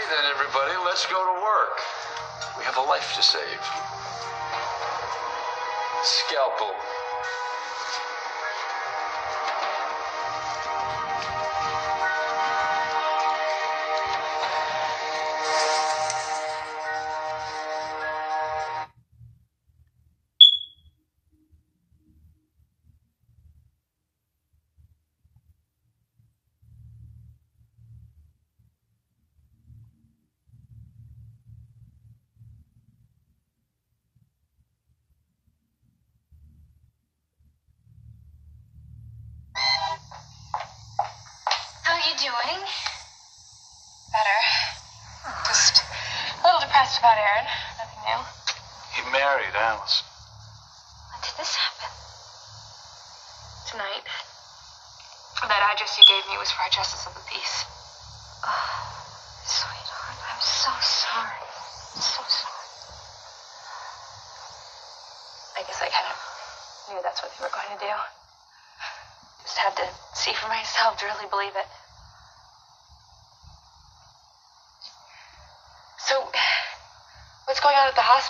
then, 0.08 0.24
everybody, 0.32 0.72
let's 0.84 1.04
go 1.06 1.20
to 1.20 1.42
work. 1.42 1.76
We 2.56 2.64
have 2.64 2.76
a 2.78 2.86
life 2.88 3.14
to 3.16 3.22
save. 3.22 3.60
Scalpel. 6.02 6.72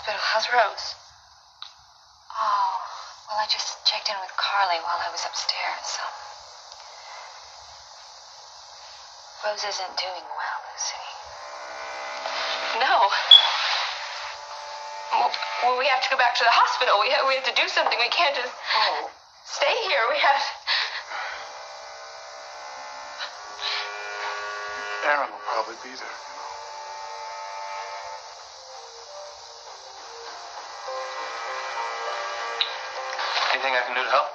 On 0.09 0.15
at 0.15 0.17
the? 0.17 0.25
How's 0.33 0.47
Rose? 0.49 0.95
Oh, 2.33 2.71
well, 3.29 3.37
I 3.37 3.45
just 3.45 3.85
checked 3.85 4.09
in 4.09 4.15
with 4.21 4.33
Carly 4.37 4.81
while 4.81 4.97
I 4.97 5.09
was 5.13 5.21
upstairs, 5.25 5.85
so. 5.85 6.03
Rose 9.45 9.63
isn't 9.63 9.95
doing 9.97 10.25
well, 10.25 10.59
Lucy. 10.73 11.05
No. 12.81 12.95
Well, 15.13 15.31
well, 15.63 15.77
we 15.79 15.85
have 15.87 16.01
to 16.03 16.09
go 16.09 16.17
back 16.17 16.35
to 16.37 16.43
the 16.43 16.53
hospital. 16.53 16.99
We 17.01 17.09
have, 17.11 17.25
we 17.27 17.35
have 17.35 17.45
to 17.45 17.55
do 17.55 17.67
something. 17.69 17.97
We 17.99 18.09
can't 18.09 18.35
just 18.35 18.53
Oh. 18.53 19.09
stay 19.45 19.75
here. 19.87 20.03
We 20.09 20.17
have. 20.19 20.43
Aaron 25.05 25.31
will 25.31 25.45
probably 25.49 25.75
be 25.83 25.95
there. 25.95 26.17
Anything 33.59 33.75
I 33.75 33.83
can 33.91 33.95
do 33.99 34.03
to 34.07 34.13
help? 34.15 34.31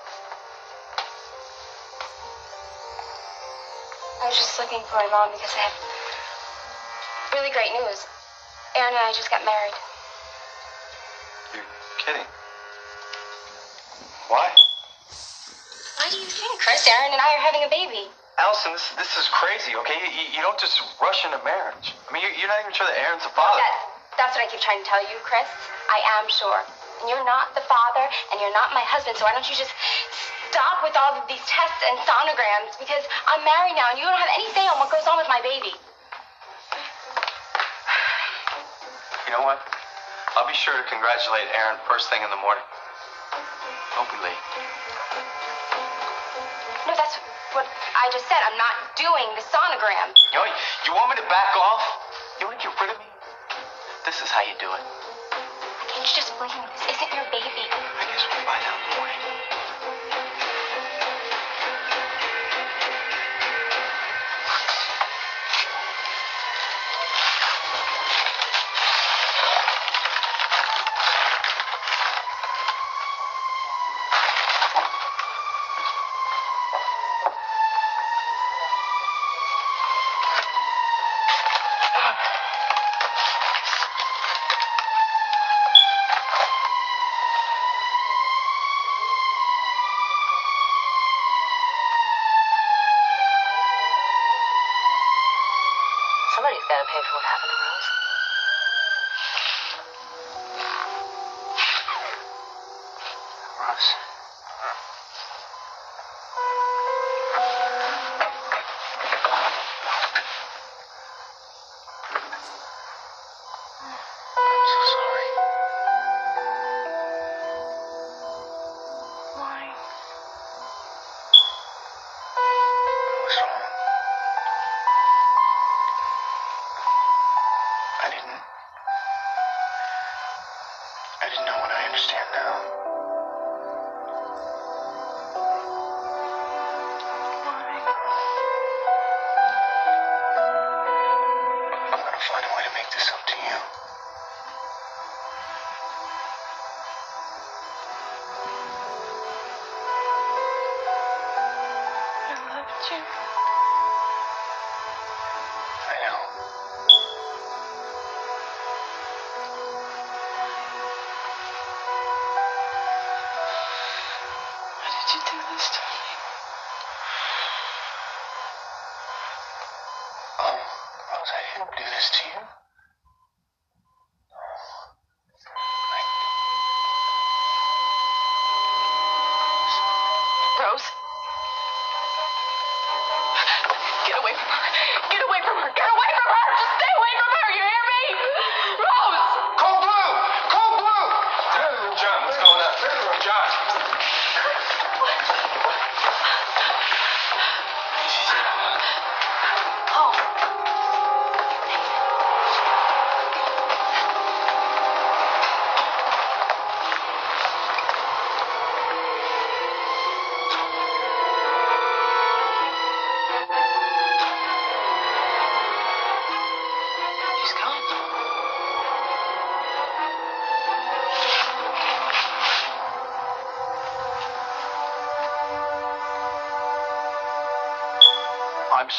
I 4.20 4.28
was 4.28 4.36
just 4.36 4.60
looking 4.60 4.84
for 4.84 5.00
my 5.00 5.08
mom 5.08 5.32
because 5.32 5.48
I 5.48 5.64
have 5.64 5.76
really 7.32 7.48
great 7.56 7.72
news. 7.72 8.04
Aaron 8.76 8.92
and 8.92 9.00
I 9.00 9.16
just 9.16 9.32
got 9.32 9.40
married. 9.48 9.72
You're 11.56 11.64
kidding. 12.04 12.28
Why? 14.28 14.44
Why 14.52 16.06
do 16.12 16.20
you 16.20 16.28
think, 16.28 16.60
Chris? 16.60 16.84
Aaron 16.84 17.16
and 17.16 17.22
I 17.24 17.40
are 17.40 17.44
having 17.48 17.64
a 17.64 17.72
baby. 17.72 18.12
Alison, 18.36 18.76
this, 18.76 18.92
this 19.00 19.16
is 19.16 19.24
crazy, 19.32 19.72
okay? 19.72 20.04
You, 20.04 20.36
you 20.36 20.40
don't 20.44 20.60
just 20.60 20.84
rush 21.00 21.24
into 21.24 21.40
marriage. 21.48 21.96
I 21.96 22.12
mean, 22.12 22.20
you're, 22.28 22.44
you're 22.44 22.52
not 22.52 22.60
even 22.60 22.76
sure 22.76 22.84
that 22.92 23.00
Aaron's 23.00 23.24
the 23.24 23.32
father. 23.32 23.56
That, 23.56 24.20
that's 24.20 24.36
what 24.36 24.44
I 24.44 24.52
keep 24.52 24.60
trying 24.60 24.84
to 24.84 24.88
tell 24.92 25.00
you, 25.00 25.16
Chris. 25.24 25.48
I 25.88 26.20
am 26.20 26.28
sure. 26.28 26.83
And 27.04 27.12
you're 27.12 27.28
not 27.28 27.52
the 27.52 27.60
father, 27.68 28.00
and 28.32 28.40
you're 28.40 28.56
not 28.56 28.72
my 28.72 28.80
husband, 28.80 29.12
so 29.20 29.28
why 29.28 29.36
don't 29.36 29.44
you 29.44 29.52
just 29.52 29.68
stop 30.48 30.80
with 30.80 30.96
all 30.96 31.12
of 31.20 31.28
these 31.28 31.44
tests 31.44 31.84
and 31.84 32.00
sonograms? 32.00 32.72
Because 32.80 33.04
I'm 33.28 33.44
married 33.44 33.76
now, 33.76 33.92
and 33.92 34.00
you 34.00 34.08
don't 34.08 34.16
have 34.16 34.32
any 34.32 34.48
say 34.56 34.64
on 34.64 34.80
what 34.80 34.88
goes 34.88 35.04
on 35.04 35.20
with 35.20 35.28
my 35.28 35.44
baby. 35.44 35.76
You 39.28 39.36
know 39.36 39.44
what? 39.44 39.60
I'll 40.32 40.48
be 40.48 40.56
sure 40.56 40.72
to 40.72 40.84
congratulate 40.88 41.44
Aaron 41.52 41.76
first 41.84 42.08
thing 42.08 42.24
in 42.24 42.32
the 42.32 42.40
morning. 42.40 42.64
Don't 44.00 44.08
be 44.08 44.24
late. 44.24 44.40
No, 46.88 46.96
that's 46.96 47.20
what 47.52 47.68
I 47.68 48.08
just 48.16 48.24
said. 48.32 48.40
I'm 48.48 48.56
not 48.56 48.96
doing 48.96 49.28
the 49.36 49.44
sonogram. 49.52 50.08
You 50.32 50.40
know, 50.40 50.48
you 50.88 50.96
want 50.96 51.12
me 51.12 51.20
to 51.20 51.26
back 51.28 51.52
off? 51.52 51.84
You 52.40 52.48
want 52.48 52.56
to 52.56 52.64
get 52.64 52.72
rid 52.80 52.96
of 52.96 52.98
me? 52.98 53.12
This 54.08 54.24
is 54.24 54.32
how 54.32 54.40
you 54.40 54.56
do 54.56 54.72
it. 54.72 55.13
Can't 56.04 56.16
just 56.16 56.38
me? 56.38 56.48
This 56.86 56.96
isn't 56.96 57.14
your 57.14 57.24
baby. 57.32 57.93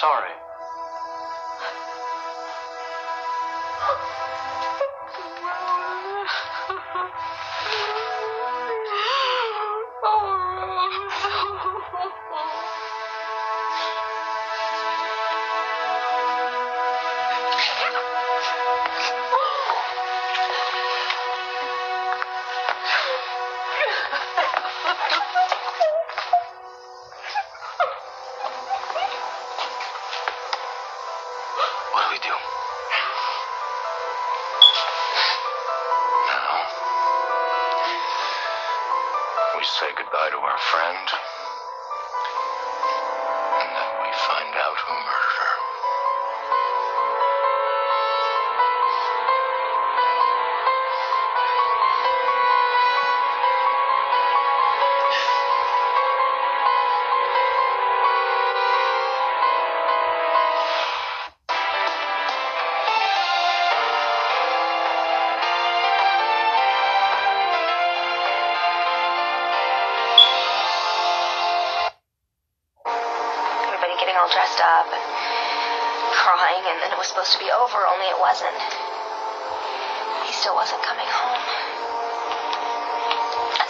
sorry. 0.05 0.44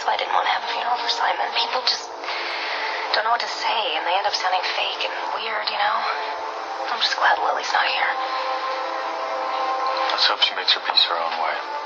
why 0.06 0.14
I 0.14 0.22
didn't 0.22 0.38
want 0.38 0.46
to 0.46 0.54
have 0.54 0.62
a 0.62 0.70
funeral 0.70 0.98
for 1.02 1.10
Simon. 1.10 1.50
People 1.58 1.82
just 1.82 2.06
don't 3.10 3.26
know 3.26 3.34
what 3.34 3.42
to 3.42 3.50
say, 3.50 3.80
and 3.98 4.06
they 4.06 4.14
end 4.14 4.26
up 4.30 4.34
sounding 4.38 4.62
fake 4.78 5.02
and 5.02 5.14
weird, 5.34 5.66
you 5.66 5.78
know? 5.82 5.96
I'm 6.94 7.02
just 7.02 7.18
glad 7.18 7.42
Lily's 7.42 7.74
not 7.74 7.90
here. 7.90 8.12
Let's 10.14 10.30
hope 10.30 10.38
she 10.46 10.54
makes 10.54 10.72
her 10.78 10.82
peace 10.86 11.02
her 11.10 11.18
own 11.18 11.34
way. 11.42 11.85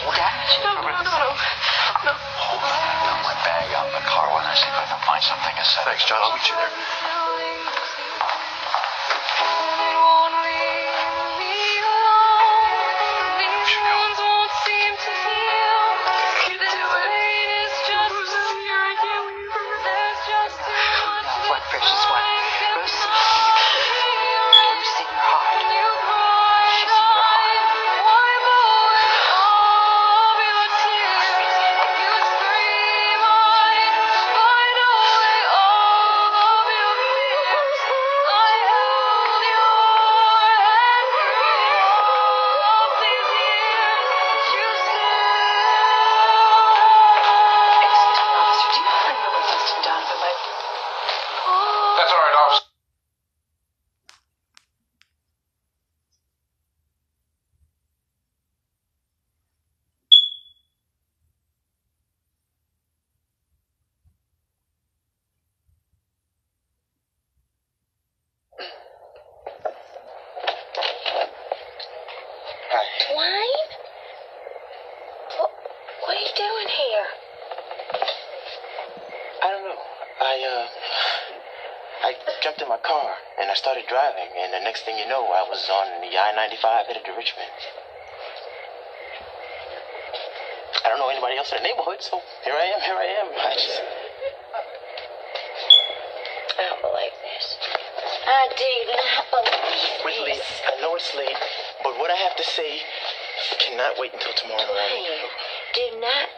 Hold 0.00 0.16
that. 0.16 0.32
No, 0.64 0.80
no, 0.80 0.80
no, 0.80 1.12
no. 1.12 1.30
no. 2.08 2.14
Hold 2.16 2.62
that. 2.64 3.04
Don't 3.04 3.20
my 3.20 3.36
bag 3.44 3.68
out 3.76 3.86
in 3.88 3.94
the 4.00 4.06
car 4.08 4.32
with 4.32 4.48
I 4.48 4.54
see 4.56 4.64
if 4.64 4.76
I 4.76 4.86
can 4.88 5.00
find 5.04 5.20
something. 5.20 5.54
Thanks, 5.84 6.04
John. 6.08 6.18
I'll 6.24 6.32
meet 6.32 6.48
you 6.48 6.56
there. 6.56 7.19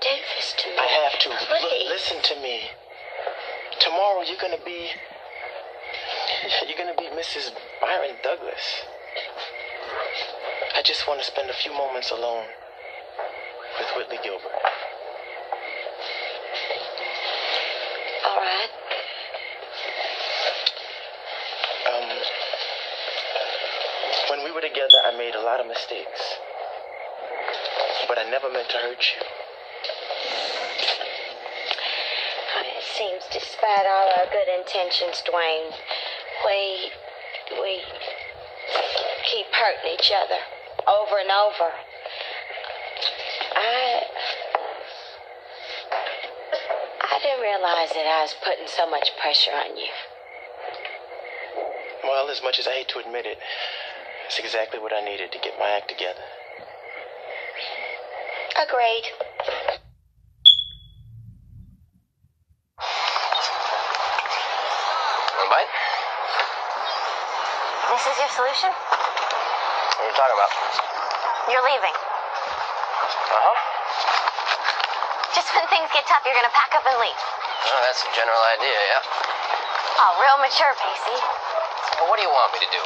Do 0.00 0.14
this 0.36 0.54
to 0.58 0.68
me. 0.68 0.76
I 0.78 0.86
have 0.86 1.18
to. 1.20 1.28
L- 1.30 1.88
listen 1.88 2.22
to 2.22 2.34
me. 2.40 2.60
Tomorrow 3.80 4.22
you're 4.22 4.40
gonna 4.40 4.62
be. 4.64 4.88
You're 6.66 6.78
gonna 6.78 6.96
be 6.96 7.04
Mrs. 7.14 7.52
Byron 7.80 8.16
Douglas. 8.22 8.82
I 10.74 10.82
just 10.82 11.06
want 11.06 11.20
to 11.20 11.26
spend 11.26 11.50
a 11.50 11.52
few 11.52 11.72
moments 11.72 12.10
alone 12.10 12.46
with 13.78 13.88
Whitley 13.96 14.18
Gilbert. 14.22 14.50
All 18.26 18.36
right. 18.38 18.70
Um, 21.92 22.18
when 24.30 24.44
we 24.44 24.52
were 24.52 24.60
together, 24.60 24.98
I 25.04 25.16
made 25.16 25.34
a 25.34 25.42
lot 25.42 25.60
of 25.60 25.66
mistakes, 25.66 26.20
but 28.08 28.18
I 28.18 28.28
never 28.30 28.50
meant 28.50 28.68
to 28.70 28.78
hurt 28.78 29.04
you. 29.14 29.22
It 32.64 32.81
seems, 32.92 33.24
despite 33.32 33.86
all 33.88 34.08
our 34.18 34.26
good 34.28 34.48
intentions, 34.52 35.22
Dwayne, 35.24 35.72
we 36.44 36.92
we 37.60 37.80
keep 39.24 39.46
hurting 39.52 39.92
each 39.94 40.12
other 40.12 40.40
over 40.86 41.18
and 41.18 41.30
over. 41.30 41.72
I 43.54 44.02
I 47.00 47.18
didn't 47.22 47.40
realize 47.40 47.90
that 47.90 48.06
I 48.06 48.22
was 48.22 48.34
putting 48.44 48.66
so 48.66 48.88
much 48.88 49.10
pressure 49.20 49.52
on 49.52 49.76
you. 49.76 49.92
Well, 52.04 52.28
as 52.28 52.42
much 52.42 52.58
as 52.58 52.66
I 52.66 52.72
hate 52.72 52.88
to 52.88 52.98
admit 52.98 53.26
it, 53.26 53.38
it's 54.26 54.38
exactly 54.38 54.78
what 54.78 54.92
I 54.92 55.00
needed 55.04 55.32
to 55.32 55.38
get 55.38 55.58
my 55.58 55.70
act 55.70 55.88
together. 55.88 56.20
Agreed. 58.60 59.04
One 65.38 65.48
bite? 65.50 65.70
This 67.90 68.06
is 68.06 68.18
your 68.18 68.21
solution? 68.32 68.72
What 68.72 70.00
are 70.00 70.08
you 70.08 70.16
talking 70.16 70.36
about? 70.40 70.52
You're 71.52 71.64
leaving. 71.68 71.96
Uh-huh. 73.32 73.56
Just 75.36 75.52
when 75.52 75.68
things 75.68 75.88
get 75.92 76.08
tough, 76.08 76.24
you're 76.24 76.36
gonna 76.36 76.52
pack 76.56 76.72
up 76.72 76.84
and 76.88 76.96
leave. 76.96 77.16
Oh, 77.16 77.80
that's 77.84 78.00
the 78.00 78.12
general 78.16 78.40
idea, 78.56 78.72
yeah. 78.72 79.02
Oh, 80.00 80.16
real 80.20 80.38
mature, 80.40 80.72
Pacey. 80.80 81.18
Well, 82.00 82.08
what 82.08 82.16
do 82.16 82.24
you 82.24 82.32
want 82.32 82.56
me 82.56 82.64
to 82.64 82.70
do? 82.72 82.82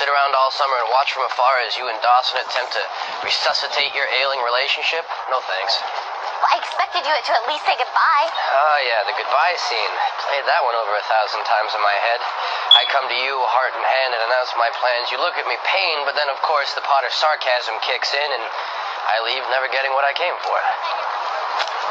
Sit 0.00 0.08
around 0.08 0.32
all 0.32 0.50
summer 0.50 0.76
and 0.80 0.88
watch 0.90 1.12
from 1.12 1.28
afar 1.28 1.60
as 1.68 1.76
you 1.76 1.86
and 1.92 1.96
Dawson 2.00 2.40
attempt 2.40 2.72
to 2.74 2.82
resuscitate 3.22 3.92
your 3.92 4.08
ailing 4.20 4.40
relationship? 4.42 5.04
No 5.28 5.38
thanks. 5.44 5.76
Well, 6.40 6.52
I 6.52 6.60
expected 6.60 7.04
you 7.04 7.12
to 7.12 7.32
at 7.32 7.44
least 7.48 7.64
say 7.64 7.76
goodbye. 7.80 8.26
Oh, 8.28 8.78
yeah, 8.84 9.04
the 9.08 9.16
goodbye 9.16 9.56
scene. 9.56 9.92
Played 10.28 10.44
that 10.48 10.60
one 10.64 10.76
over 10.76 10.92
a 10.96 11.04
thousand 11.08 11.44
times 11.48 11.72
in 11.72 11.80
my 11.80 11.96
head. 11.96 12.20
Come 12.86 13.10
to 13.10 13.18
you, 13.18 13.34
heart 13.50 13.74
in 13.74 13.82
hand, 13.82 14.10
and 14.14 14.22
announce 14.30 14.54
my 14.56 14.70
plans. 14.78 15.10
You 15.10 15.18
look 15.18 15.34
at 15.36 15.44
me 15.50 15.58
pained, 15.66 16.06
but 16.06 16.14
then, 16.14 16.30
of 16.30 16.38
course, 16.46 16.70
the 16.78 16.86
pot 16.86 17.02
of 17.02 17.12
sarcasm 17.12 17.74
kicks 17.82 18.14
in, 18.14 18.28
and 18.30 18.44
I 19.10 19.16
leave 19.26 19.42
never 19.50 19.66
getting 19.68 19.90
what 19.92 20.06
I 20.06 20.14
came 20.14 20.34
for. 20.46 20.58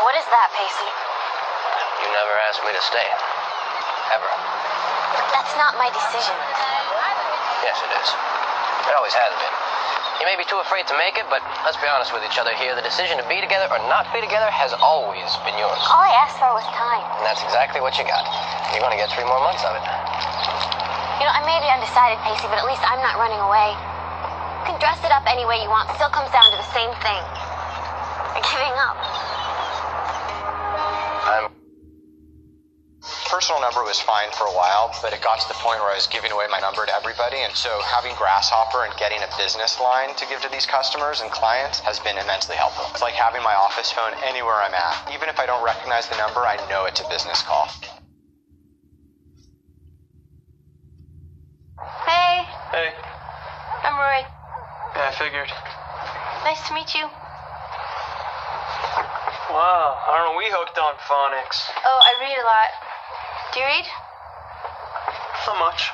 What 0.07 0.15
is 0.15 0.25
that, 0.27 0.49
Pacey? 0.55 0.91
You 2.03 2.07
never 2.15 2.33
asked 2.47 2.63
me 2.63 2.71
to 2.71 2.83
stay. 2.83 3.07
Ever. 4.15 4.29
That's 5.35 5.53
not 5.59 5.75
my 5.75 5.91
decision. 5.91 6.35
Yes, 7.63 7.77
it 7.81 7.91
is. 7.91 8.09
It 8.87 8.95
always 8.95 9.15
has 9.15 9.31
been. 9.41 9.55
You 10.23 10.25
may 10.31 10.39
be 10.39 10.47
too 10.47 10.61
afraid 10.63 10.87
to 10.87 10.95
make 10.95 11.19
it, 11.19 11.27
but 11.27 11.43
let's 11.67 11.75
be 11.77 11.91
honest 11.91 12.15
with 12.15 12.23
each 12.23 12.39
other 12.39 12.55
here. 12.55 12.71
The 12.71 12.85
decision 12.85 13.19
to 13.19 13.27
be 13.27 13.43
together 13.43 13.67
or 13.67 13.83
not 13.91 14.07
be 14.15 14.23
together 14.23 14.47
has 14.47 14.71
always 14.79 15.27
been 15.43 15.59
yours. 15.59 15.81
All 15.91 15.99
I 15.99 16.13
asked 16.23 16.39
for 16.39 16.55
was 16.55 16.63
time. 16.71 17.03
And 17.19 17.25
that's 17.27 17.43
exactly 17.43 17.83
what 17.83 17.99
you 17.99 18.07
got. 18.07 18.23
You're 18.71 18.79
going 18.79 18.95
to 18.95 19.01
get 19.01 19.11
three 19.11 19.27
more 19.27 19.43
months 19.43 19.67
of 19.67 19.75
it. 19.75 19.83
You 21.25 21.33
know, 21.33 21.41
I 21.41 21.49
may 21.49 21.57
be 21.57 21.65
undecided, 21.73 22.21
Pacey, 22.21 22.45
but 22.53 22.61
at 22.61 22.69
least 22.69 22.85
I'm 22.85 23.01
not 23.01 23.17
running 23.17 23.41
away. 23.41 23.73
You 24.61 24.69
can 24.69 24.77
dress 24.77 25.01
it 25.01 25.09
up 25.09 25.25
any 25.25 25.41
way 25.41 25.57
you 25.57 25.73
want. 25.73 25.89
Still 25.97 26.13
comes 26.13 26.29
down 26.29 26.45
to 26.53 26.57
the 26.61 26.69
same 26.69 26.93
thing. 27.01 27.17
You're 28.37 28.45
giving 28.45 28.77
up. 28.77 28.93
I'm. 31.25 31.49
Personal 33.25 33.57
number 33.57 33.81
was 33.81 33.97
fine 34.05 34.29
for 34.37 34.45
a 34.45 34.53
while, 34.53 34.93
but 35.01 35.17
it 35.17 35.25
got 35.25 35.41
to 35.41 35.49
the 35.49 35.57
point 35.65 35.81
where 35.81 35.89
I 35.89 35.97
was 35.97 36.05
giving 36.05 36.29
away 36.29 36.45
my 36.53 36.61
number 36.61 36.85
to 36.85 36.93
everybody. 36.93 37.41
And 37.41 37.57
so 37.57 37.73
having 37.89 38.13
Grasshopper 38.21 38.85
and 38.85 38.93
getting 39.01 39.17
a 39.25 39.29
business 39.33 39.81
line 39.81 40.13
to 40.21 40.29
give 40.29 40.45
to 40.45 40.49
these 40.53 40.69
customers 40.69 41.25
and 41.25 41.33
clients 41.33 41.81
has 41.81 41.97
been 42.05 42.21
immensely 42.21 42.53
helpful. 42.53 42.85
It's 42.93 43.01
like 43.01 43.17
having 43.17 43.41
my 43.41 43.57
office 43.57 43.89
phone 43.89 44.13
anywhere 44.29 44.61
I'm 44.61 44.77
at. 44.77 45.09
Even 45.09 45.25
if 45.33 45.41
I 45.41 45.49
don't 45.49 45.65
recognize 45.65 46.05
the 46.05 46.21
number, 46.21 46.45
I 46.45 46.61
know 46.69 46.85
it's 46.85 47.01
a 47.01 47.07
business 47.09 47.41
call. 47.41 47.65
Hey, 52.05 52.25
Hey, 52.71 52.91
I'm 53.83 53.95
Roy. 53.95 54.21
Yeah, 55.05 55.13
I 55.13 55.21
figured. 55.21 55.51
Nice 56.41 56.65
to 56.67 56.73
meet 56.73 56.89
you. 56.97 57.05
Wow, 59.53 60.01
aren't 60.09 60.37
we 60.37 60.49
hooked 60.49 60.77
on 60.81 60.97
phonics? 61.05 61.61
Oh, 61.85 61.99
I 62.01 62.17
read 62.17 62.33
a 62.33 62.45
lot. 62.45 62.69
Do 63.53 63.61
you 63.61 63.65
read? 63.69 63.85
Not 65.45 65.61
much. 65.61 65.93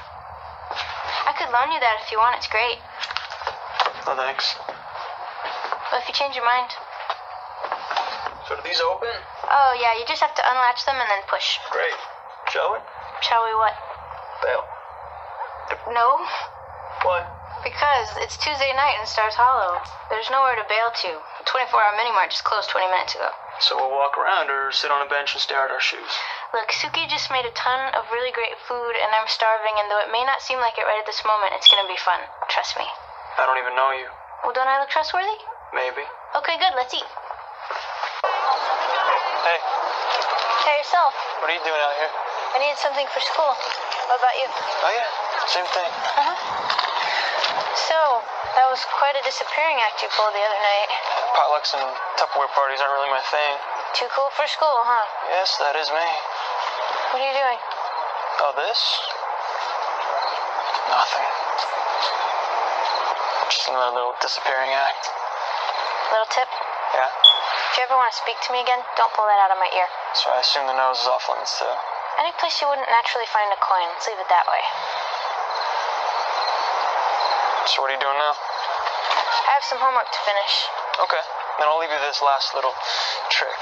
I 1.28 1.36
could 1.36 1.52
loan 1.52 1.76
you 1.76 1.80
that 1.84 2.00
if 2.00 2.12
you 2.12 2.18
want. 2.24 2.40
It's 2.40 2.48
great. 2.48 2.80
No 4.08 4.16
thanks. 4.16 4.56
But 5.92 6.02
if 6.02 6.08
you 6.08 6.16
change 6.16 6.40
your 6.40 6.48
mind. 6.48 6.72
So 8.48 8.56
do 8.56 8.64
these 8.64 8.80
open? 8.80 9.12
Oh, 9.52 9.76
yeah, 9.76 9.92
you 10.00 10.08
just 10.08 10.24
have 10.24 10.34
to 10.40 10.44
unlatch 10.56 10.88
them 10.88 10.96
and 10.96 11.10
then 11.12 11.20
push. 11.28 11.60
Great. 11.70 12.00
Shall 12.48 12.72
we? 12.72 12.80
Shall 13.28 13.44
we 13.44 13.52
what? 13.60 13.76
Bail. 14.40 14.64
No, 15.92 16.24
Why? 17.04 17.41
Because 17.62 18.10
it's 18.18 18.42
Tuesday 18.42 18.74
night 18.74 18.98
in 18.98 19.06
Stars 19.06 19.38
Hollow. 19.38 19.78
There's 20.10 20.34
nowhere 20.34 20.58
to 20.58 20.66
bail 20.66 20.90
to. 20.90 21.12
The 21.14 21.46
24 21.46 21.78
hour 21.78 21.94
mini 21.94 22.10
mart 22.10 22.34
just 22.34 22.42
closed 22.42 22.74
20 22.74 22.90
minutes 22.90 23.14
ago. 23.14 23.30
So 23.62 23.78
we'll 23.78 23.94
walk 23.94 24.18
around 24.18 24.50
or 24.50 24.74
sit 24.74 24.90
on 24.90 25.06
a 25.06 25.10
bench 25.10 25.38
and 25.38 25.42
stare 25.42 25.62
at 25.62 25.70
our 25.70 25.80
shoes. 25.80 26.10
Look, 26.58 26.74
Sookie 26.74 27.06
just 27.06 27.30
made 27.30 27.46
a 27.46 27.54
ton 27.54 27.94
of 27.94 28.10
really 28.10 28.34
great 28.34 28.58
food, 28.66 28.98
and 28.98 29.14
I'm 29.14 29.30
starving, 29.30 29.78
and 29.78 29.94
though 29.94 30.02
it 30.02 30.10
may 30.10 30.26
not 30.26 30.42
seem 30.42 30.58
like 30.58 30.82
it 30.82 30.90
right 30.90 30.98
at 30.98 31.06
this 31.06 31.22
moment, 31.22 31.54
it's 31.54 31.70
gonna 31.70 31.86
be 31.86 32.02
fun. 32.02 32.18
Trust 32.50 32.82
me. 32.82 32.90
I 33.38 33.46
don't 33.46 33.62
even 33.62 33.78
know 33.78 33.94
you. 33.94 34.10
Well, 34.42 34.58
don't 34.58 34.66
I 34.66 34.82
look 34.82 34.90
trustworthy? 34.90 35.38
Maybe. 35.70 36.02
Okay, 36.34 36.58
good, 36.58 36.74
let's 36.74 36.98
eat. 36.98 37.06
Hey, 39.46 39.60
Yourself. 40.78 41.14
what 41.44 41.52
are 41.52 41.56
you 41.56 41.64
doing 41.68 41.82
out 41.84 41.96
here? 42.00 42.12
I 42.56 42.58
needed 42.64 42.80
something 42.80 43.08
for 43.12 43.20
school. 43.20 43.54
What 44.08 44.18
about 44.20 44.36
you? 44.40 44.48
Oh, 44.48 44.92
yeah. 44.92 45.10
Same 45.48 45.68
thing. 45.72 45.92
Uh-huh. 46.20 46.36
So, 47.76 48.00
that 48.56 48.68
was 48.68 48.84
quite 49.00 49.16
a 49.16 49.24
disappearing 49.24 49.80
act 49.84 50.04
you 50.04 50.10
pulled 50.16 50.36
the 50.36 50.44
other 50.44 50.60
night. 50.60 50.90
Potlucks 51.36 51.72
and 51.76 51.88
Tupperware 52.20 52.52
parties 52.52 52.84
aren't 52.84 52.96
really 53.00 53.12
my 53.12 53.24
thing. 53.32 53.54
Too 53.96 54.08
cool 54.12 54.32
for 54.36 54.48
school, 54.48 54.84
huh? 54.84 55.06
Yes, 55.32 55.56
that 55.60 55.76
is 55.76 55.88
me. 55.92 56.08
What 57.16 57.20
are 57.24 57.28
you 57.28 57.36
doing? 57.36 57.60
Oh, 58.44 58.52
this? 58.56 58.80
Nothing. 60.92 61.30
Just 63.48 63.68
another 63.68 63.96
little 63.96 64.16
disappearing 64.24 64.72
act. 64.72 65.12
Little 66.12 66.32
tip? 66.32 66.48
Yeah. 66.96 67.12
If 67.72 67.80
you 67.80 67.84
ever 67.88 67.96
want 67.96 68.12
to 68.12 68.18
speak 68.20 68.40
to 68.48 68.50
me 68.52 68.64
again, 68.64 68.80
don't 69.00 69.12
pull 69.16 69.28
that 69.28 69.40
out 69.44 69.52
of 69.52 69.60
my 69.60 69.72
ear. 69.72 69.88
So 70.12 70.30
I 70.30 70.44
assume 70.44 70.68
the 70.68 70.76
nose 70.76 71.00
is 71.00 71.08
off 71.08 71.26
limits 71.32 71.56
too. 71.56 71.72
Any 72.20 72.36
place 72.38 72.60
you 72.60 72.68
wouldn't 72.68 72.92
naturally 72.92 73.26
find 73.32 73.48
a 73.56 73.60
coin, 73.64 73.88
let's 73.96 74.06
leave 74.06 74.20
it 74.20 74.28
that 74.28 74.44
way. 74.44 74.64
So 77.72 77.82
what 77.82 77.90
are 77.90 77.96
you 77.96 78.04
doing 78.04 78.20
now? 78.20 78.36
I 78.36 79.52
have 79.56 79.66
some 79.66 79.80
homework 79.80 80.12
to 80.12 80.22
finish. 80.28 80.54
Okay. 81.08 81.24
Then 81.58 81.72
I'll 81.72 81.80
leave 81.80 81.94
you 81.94 82.02
this 82.04 82.20
last 82.20 82.52
little 82.52 82.76
trick. 83.32 83.62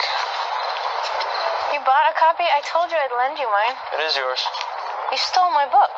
You 1.76 1.80
bought 1.86 2.10
a 2.10 2.16
copy? 2.18 2.48
I 2.50 2.66
told 2.66 2.90
you 2.90 2.98
I'd 2.98 3.14
lend 3.14 3.38
you 3.38 3.46
mine. 3.46 3.78
It 3.94 4.02
is 4.02 4.18
yours. 4.18 4.42
You 5.14 5.18
stole 5.22 5.54
my 5.54 5.70
book. 5.70 5.94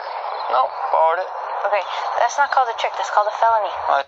No, 0.52 0.68
borrowed 0.92 1.24
it. 1.24 1.32
Okay, 1.64 1.84
that's 2.20 2.36
not 2.36 2.52
called 2.52 2.68
a 2.68 2.76
trick, 2.76 2.92
that's 2.98 3.14
called 3.14 3.30
a 3.32 3.36
felony. 3.40 3.72
I 3.88 4.04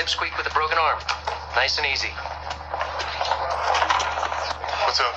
pipsqueak 0.00 0.32
with 0.40 0.48
a 0.48 0.54
broken 0.56 0.80
arm. 0.80 0.96
Nice 1.52 1.76
and 1.76 1.84
easy. 1.84 2.08
What's 4.88 4.96
up? 4.96 5.12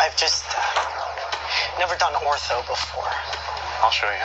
I've 0.00 0.16
just 0.16 0.48
uh, 0.48 1.76
never 1.76 1.92
done 2.00 2.16
ortho 2.24 2.64
before. 2.64 3.12
I'll 3.84 3.92
show 3.92 4.08
you. 4.08 4.24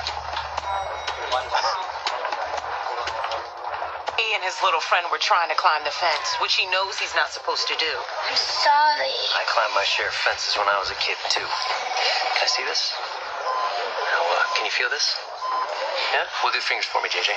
He 4.15 4.31
and 4.31 4.39
his 4.47 4.55
little 4.63 4.79
friend 4.79 5.03
were 5.11 5.19
trying 5.19 5.51
to 5.51 5.59
climb 5.59 5.83
the 5.83 5.91
fence, 5.91 6.39
which 6.39 6.55
he 6.55 6.63
knows 6.71 6.95
he's 6.95 7.13
not 7.19 7.35
supposed 7.35 7.67
to 7.67 7.75
do. 7.75 7.91
I'm 8.31 8.39
sorry. 8.39 9.11
I 9.11 9.43
climbed 9.51 9.75
my 9.75 9.83
share 9.83 10.07
of 10.07 10.15
fences 10.23 10.55
when 10.55 10.71
I 10.71 10.79
was 10.79 10.87
a 10.87 10.95
kid, 11.03 11.19
too. 11.27 11.43
Can 11.43 12.47
I 12.47 12.47
see 12.47 12.63
this? 12.63 12.95
Now, 12.95 14.23
uh, 14.23 14.55
can 14.55 14.63
you 14.63 14.71
feel 14.71 14.87
this? 14.87 15.19
Yeah? 16.15 16.23
Well, 16.39 16.55
do 16.55 16.63
fingers 16.63 16.87
for 16.87 17.03
me, 17.03 17.11
JJ. 17.11 17.35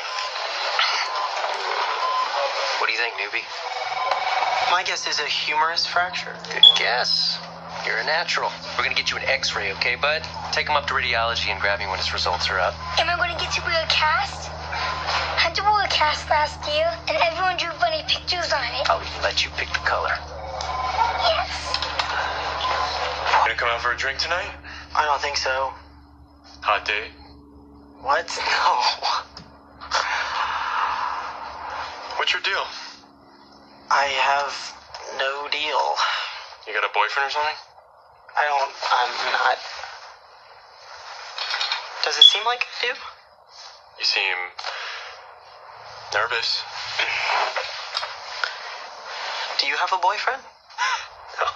What 3.01 3.17
do 3.17 3.25
you 3.25 3.33
think, 3.33 3.33
newbie? 3.33 4.71
My 4.71 4.83
guess 4.85 5.07
is 5.09 5.21
a 5.21 5.25
humerus 5.25 5.87
fracture. 5.87 6.37
Good 6.53 6.65
guess. 6.77 7.39
You're 7.87 7.97
a 7.97 8.05
natural. 8.05 8.53
We're 8.77 8.85
gonna 8.85 8.95
get 8.95 9.11
you 9.11 9.17
an 9.17 9.23
X-ray, 9.25 9.73
okay, 9.81 9.95
bud? 9.95 10.21
Take 10.53 10.69
him 10.69 10.77
up 10.77 10.87
to 10.89 10.93
radiology 10.93 11.49
and 11.49 11.59
grab 11.63 11.79
me 11.79 11.87
when 11.87 11.97
his 11.97 12.13
results 12.13 12.51
are 12.51 12.61
up. 12.61 12.75
Am 13.01 13.09
I 13.09 13.17
going 13.17 13.33
to 13.33 13.41
get 13.41 13.53
to 13.57 13.63
wear 13.65 13.73
a 13.83 13.89
cast? 13.89 14.53
I 14.53 15.49
had 15.49 15.55
to 15.55 15.63
wear 15.63 15.83
a 15.83 15.89
cast 15.89 16.29
last 16.29 16.61
year, 16.69 16.93
and 17.09 17.17
everyone 17.25 17.57
drew 17.57 17.73
funny 17.81 18.05
pictures 18.05 18.53
on 18.53 18.69
it. 18.77 18.91
I'll 18.91 19.01
let 19.23 19.47
you 19.47 19.51
pick 19.57 19.73
the 19.73 19.81
color. 19.89 20.13
Yes. 21.25 21.49
Gonna 23.49 23.57
come 23.57 23.71
out 23.71 23.81
for 23.81 23.93
a 23.93 23.97
drink 23.97 24.19
tonight? 24.19 24.53
I 24.95 25.07
don't 25.07 25.23
think 25.23 25.39
so. 25.39 25.73
Hot 26.61 26.85
date? 26.85 27.17
What? 28.05 28.29
No. 28.45 28.77
What's 32.21 32.35
your 32.35 32.43
deal? 32.43 32.63
I 33.91 34.07
have 34.23 34.55
no 35.19 35.51
deal. 35.51 35.83
You 36.63 36.71
got 36.79 36.87
a 36.87 36.95
boyfriend 36.95 37.27
or 37.27 37.33
something? 37.35 37.59
I 38.39 38.47
don't. 38.47 38.71
I'm 38.71 39.13
not. 39.35 39.59
Does 42.07 42.15
it 42.17 42.23
seem 42.23 42.47
like 42.47 42.63
I 42.63 42.87
do? 42.87 42.95
You 43.99 44.07
seem 44.07 44.39
nervous. 46.15 46.63
Do 49.59 49.67
you 49.67 49.75
have 49.77 49.91
a 49.93 49.99
boyfriend? 49.99 50.41
No. 51.43 51.47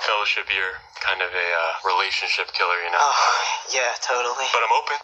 Fellowship, 0.00 0.48
you're 0.48 0.80
kind 1.04 1.20
of 1.20 1.28
a 1.28 1.48
uh, 1.52 1.72
relationship 1.84 2.50
killer, 2.56 2.80
you 2.80 2.90
know. 2.90 3.04
Oh, 3.04 3.20
yeah, 3.68 3.92
totally. 4.00 4.48
But 4.48 4.64
I'm 4.64 4.74
open. 4.80 4.98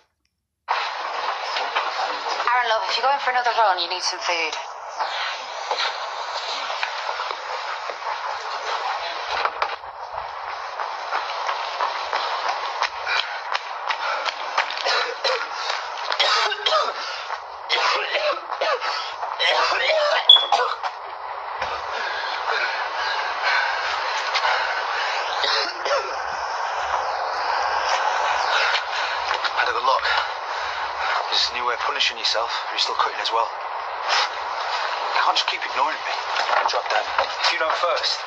Aaron, 2.48 2.66
love, 2.72 2.82
if 2.88 2.96
you're 2.96 3.04
going 3.04 3.20
for 3.20 3.30
another 3.30 3.52
run, 3.60 3.78
you 3.78 3.88
need 3.92 4.02
some 4.02 4.18
food. 4.24 4.56
Had 29.60 29.68
a 29.68 29.72
good 29.72 29.84
look. 29.84 30.04
This 31.30 31.44
is 31.44 31.50
a 31.50 31.54
new 31.54 31.66
way 31.68 31.74
of 31.74 31.80
punishing 31.80 32.16
yourself. 32.18 32.50
You're 32.72 32.80
still 32.80 32.96
cutting 32.96 33.20
as 33.20 33.30
well. 33.32 33.48
You 35.14 35.19
can't 35.30 35.46
just 35.46 35.54
keep 35.54 35.62
ignoring 35.62 35.94
me. 35.94 36.14
Drop 36.66 36.82
that. 36.90 37.06
You 37.54 37.62
know 37.62 37.70
first. 37.70 38.18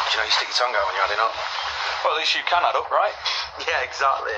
Do 0.00 0.16
you 0.16 0.16
know 0.16 0.24
you 0.24 0.32
stick 0.32 0.48
your 0.48 0.56
tongue 0.56 0.72
out 0.72 0.80
when 0.88 0.96
you're 0.96 1.04
adding 1.04 1.20
up? 1.20 1.36
Well, 2.00 2.16
at 2.16 2.24
least 2.24 2.32
you 2.32 2.40
can 2.48 2.64
add 2.64 2.72
up, 2.72 2.88
right? 2.88 3.12
Yeah, 3.68 3.84
exactly. 3.84 4.32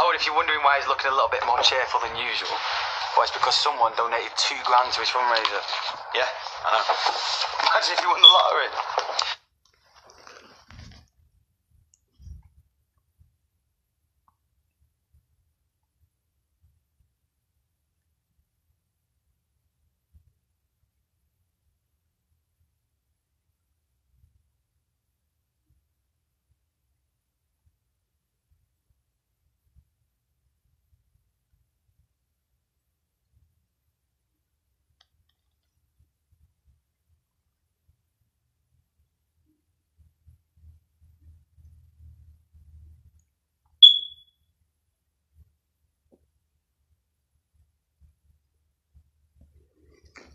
Oh, 0.00 0.08
and 0.08 0.16
if 0.16 0.24
you're 0.24 0.32
wondering 0.32 0.64
why 0.64 0.80
he's 0.80 0.88
looking 0.88 1.12
a 1.12 1.16
little 1.16 1.28
bit 1.28 1.44
more 1.44 1.60
cheerful 1.60 2.00
than 2.00 2.16
usual, 2.16 2.56
well, 3.12 3.28
it's 3.28 3.36
because 3.36 3.52
someone 3.52 3.92
donated 4.00 4.32
two 4.40 4.56
grand 4.64 4.88
to 4.96 5.04
his 5.04 5.12
fundraiser. 5.12 5.60
Yeah, 6.16 6.24
I 6.64 6.72
know. 6.72 6.88
Imagine 7.68 7.92
if 7.92 8.00
you 8.00 8.08
won 8.08 8.24
the 8.24 8.32
lottery. 8.32 8.72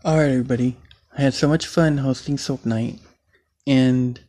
Alright, 0.04 0.32
everybody. 0.32 0.76
I 1.16 1.22
had 1.22 1.32
so 1.32 1.48
much 1.48 1.66
fun 1.66 1.96
hosting 1.96 2.36
Soap 2.36 2.66
Night, 2.66 3.00
and 3.66 4.20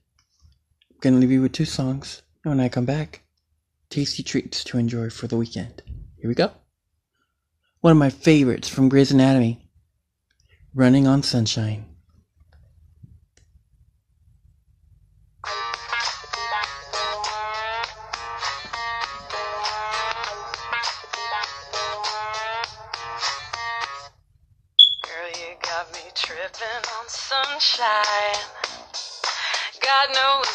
I'm 0.89 0.97
gonna 1.01 1.17
leave 1.17 1.31
you 1.31 1.41
with 1.41 1.51
two 1.51 1.65
songs. 1.65 2.21
And 2.45 2.51
when 2.51 2.65
I 2.65 2.69
come 2.69 2.85
back, 2.85 3.23
tasty 3.89 4.23
treats 4.23 4.63
to 4.63 4.77
enjoy 4.77 5.09
for 5.09 5.27
the 5.27 5.35
weekend. 5.35 5.81
Here 6.15 6.29
we 6.29 6.33
go. 6.33 6.51
One 7.81 7.91
of 7.91 7.97
my 7.97 8.09
favorites 8.09 8.69
from 8.69 8.87
Grey's 8.87 9.11
Anatomy 9.11 9.69
Running 10.73 11.07
on 11.07 11.23
Sunshine. 11.23 11.94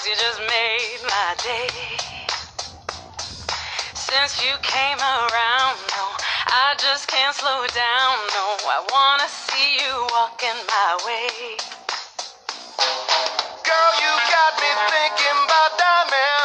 Knows 0.00 0.08
you 0.08 0.16
just 0.16 0.40
made 0.40 0.98
my 1.08 1.34
day. 1.42 1.68
Since 3.94 4.42
you 4.44 4.56
came 4.62 4.98
around, 4.98 5.76
no, 5.92 6.04
I 6.46 6.74
just 6.78 7.08
can't 7.08 7.20
can't 7.30 7.34
slow 7.34 7.66
down. 7.66 8.14
No, 8.32 8.46
I 8.64 8.80
wanna 8.92 9.28
see 9.28 9.76
you 9.76 10.06
walking 10.10 10.56
my 10.68 10.96
way. 11.04 11.56
Girl, 13.66 13.92
you 14.00 14.12
got 14.32 14.52
me 14.60 14.70
thinking 14.88 15.38
about 15.44 15.78
diamonds. 15.78 16.39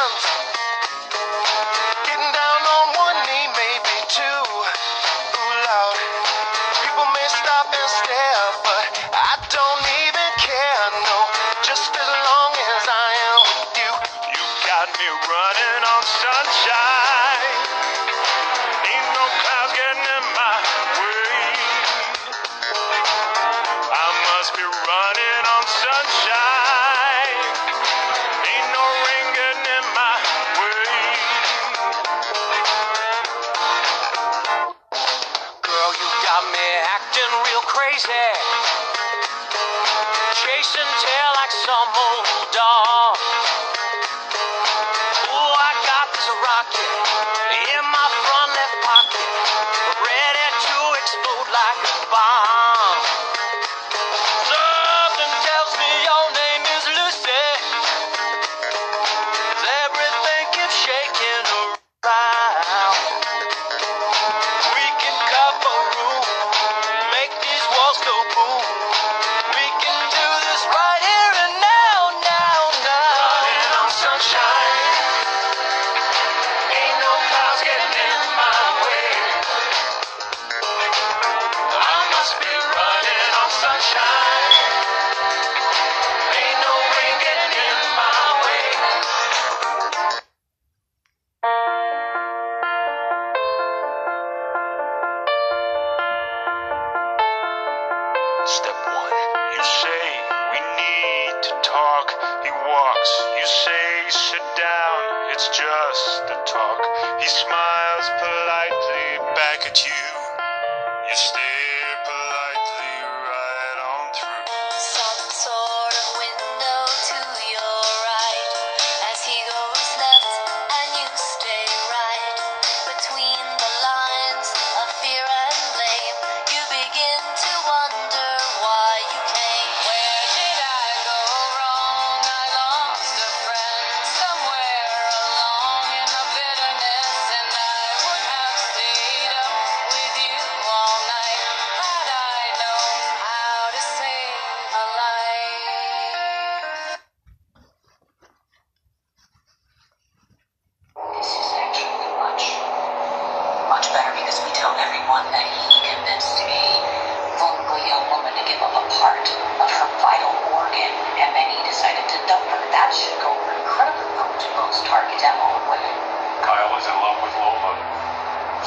That 162.76 162.92
should 162.92 163.16
go 163.24 163.32
over 163.32 163.52
incredibly 163.56 164.04
well 164.20 164.28
to 164.36 164.48
most 164.60 164.84
target 164.84 165.16
demo 165.16 165.48
women. 165.64 165.96
Kyle 166.44 166.76
is 166.76 166.84
in 166.84 166.96
love 167.00 167.16
with 167.24 167.32
Lola. 167.40 167.72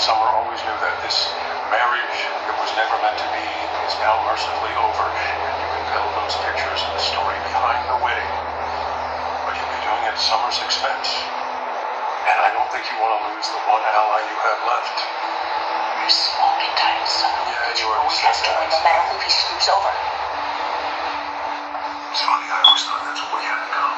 Summer 0.01 0.25
always 0.33 0.57
knew 0.65 0.77
that 0.81 0.97
this 1.05 1.29
marriage 1.69 2.17
that 2.49 2.57
was 2.57 2.73
never 2.73 2.97
meant 3.05 3.21
to 3.21 3.29
be 3.37 3.45
is 3.85 3.93
now 4.01 4.17
mercifully 4.25 4.73
over. 4.81 5.05
And 5.05 5.55
you 5.61 5.67
can 5.77 5.85
build 5.93 6.09
those 6.25 6.33
pictures 6.41 6.81
and 6.89 6.97
the 6.97 7.05
story 7.05 7.37
behind 7.53 7.85
the 7.85 8.01
wedding. 8.01 8.33
But 9.45 9.53
you'll 9.61 9.73
be 9.77 9.81
doing 9.85 10.01
it 10.09 10.17
at 10.17 10.19
Summer's 10.19 10.57
expense. 10.57 11.13
And 12.25 12.37
I 12.41 12.49
don't 12.57 12.65
think 12.73 12.89
you 12.89 12.97
want 12.97 13.13
to 13.13 13.21
lose 13.29 13.45
the 13.53 13.61
one 13.69 13.85
ally 13.85 14.25
you 14.25 14.37
have 14.41 14.61
left. 14.73 14.97
You're 16.01 16.09
a 16.09 16.17
small 16.17 16.57
entitled 16.57 17.05
son 17.13 17.29
of 17.29 17.45
a 17.45 17.53
Yeah, 17.53 17.77
you 17.77 17.85
are 17.93 17.99
always 18.01 18.17
has 18.25 18.41
to 18.41 18.51
win 18.57 18.73
no 18.73 18.79
matter 18.81 19.05
who 19.13 19.21
he 19.21 19.29
screws 19.29 19.69
over. 19.69 19.93
It's 22.09 22.25
funny, 22.25 22.49
I 22.49 22.57
always 22.65 22.83
thought 22.89 23.05
that's 23.05 23.21
what 23.21 23.37
we 23.37 23.45
had 23.45 23.61
in 23.61 23.69
common. 23.69 23.88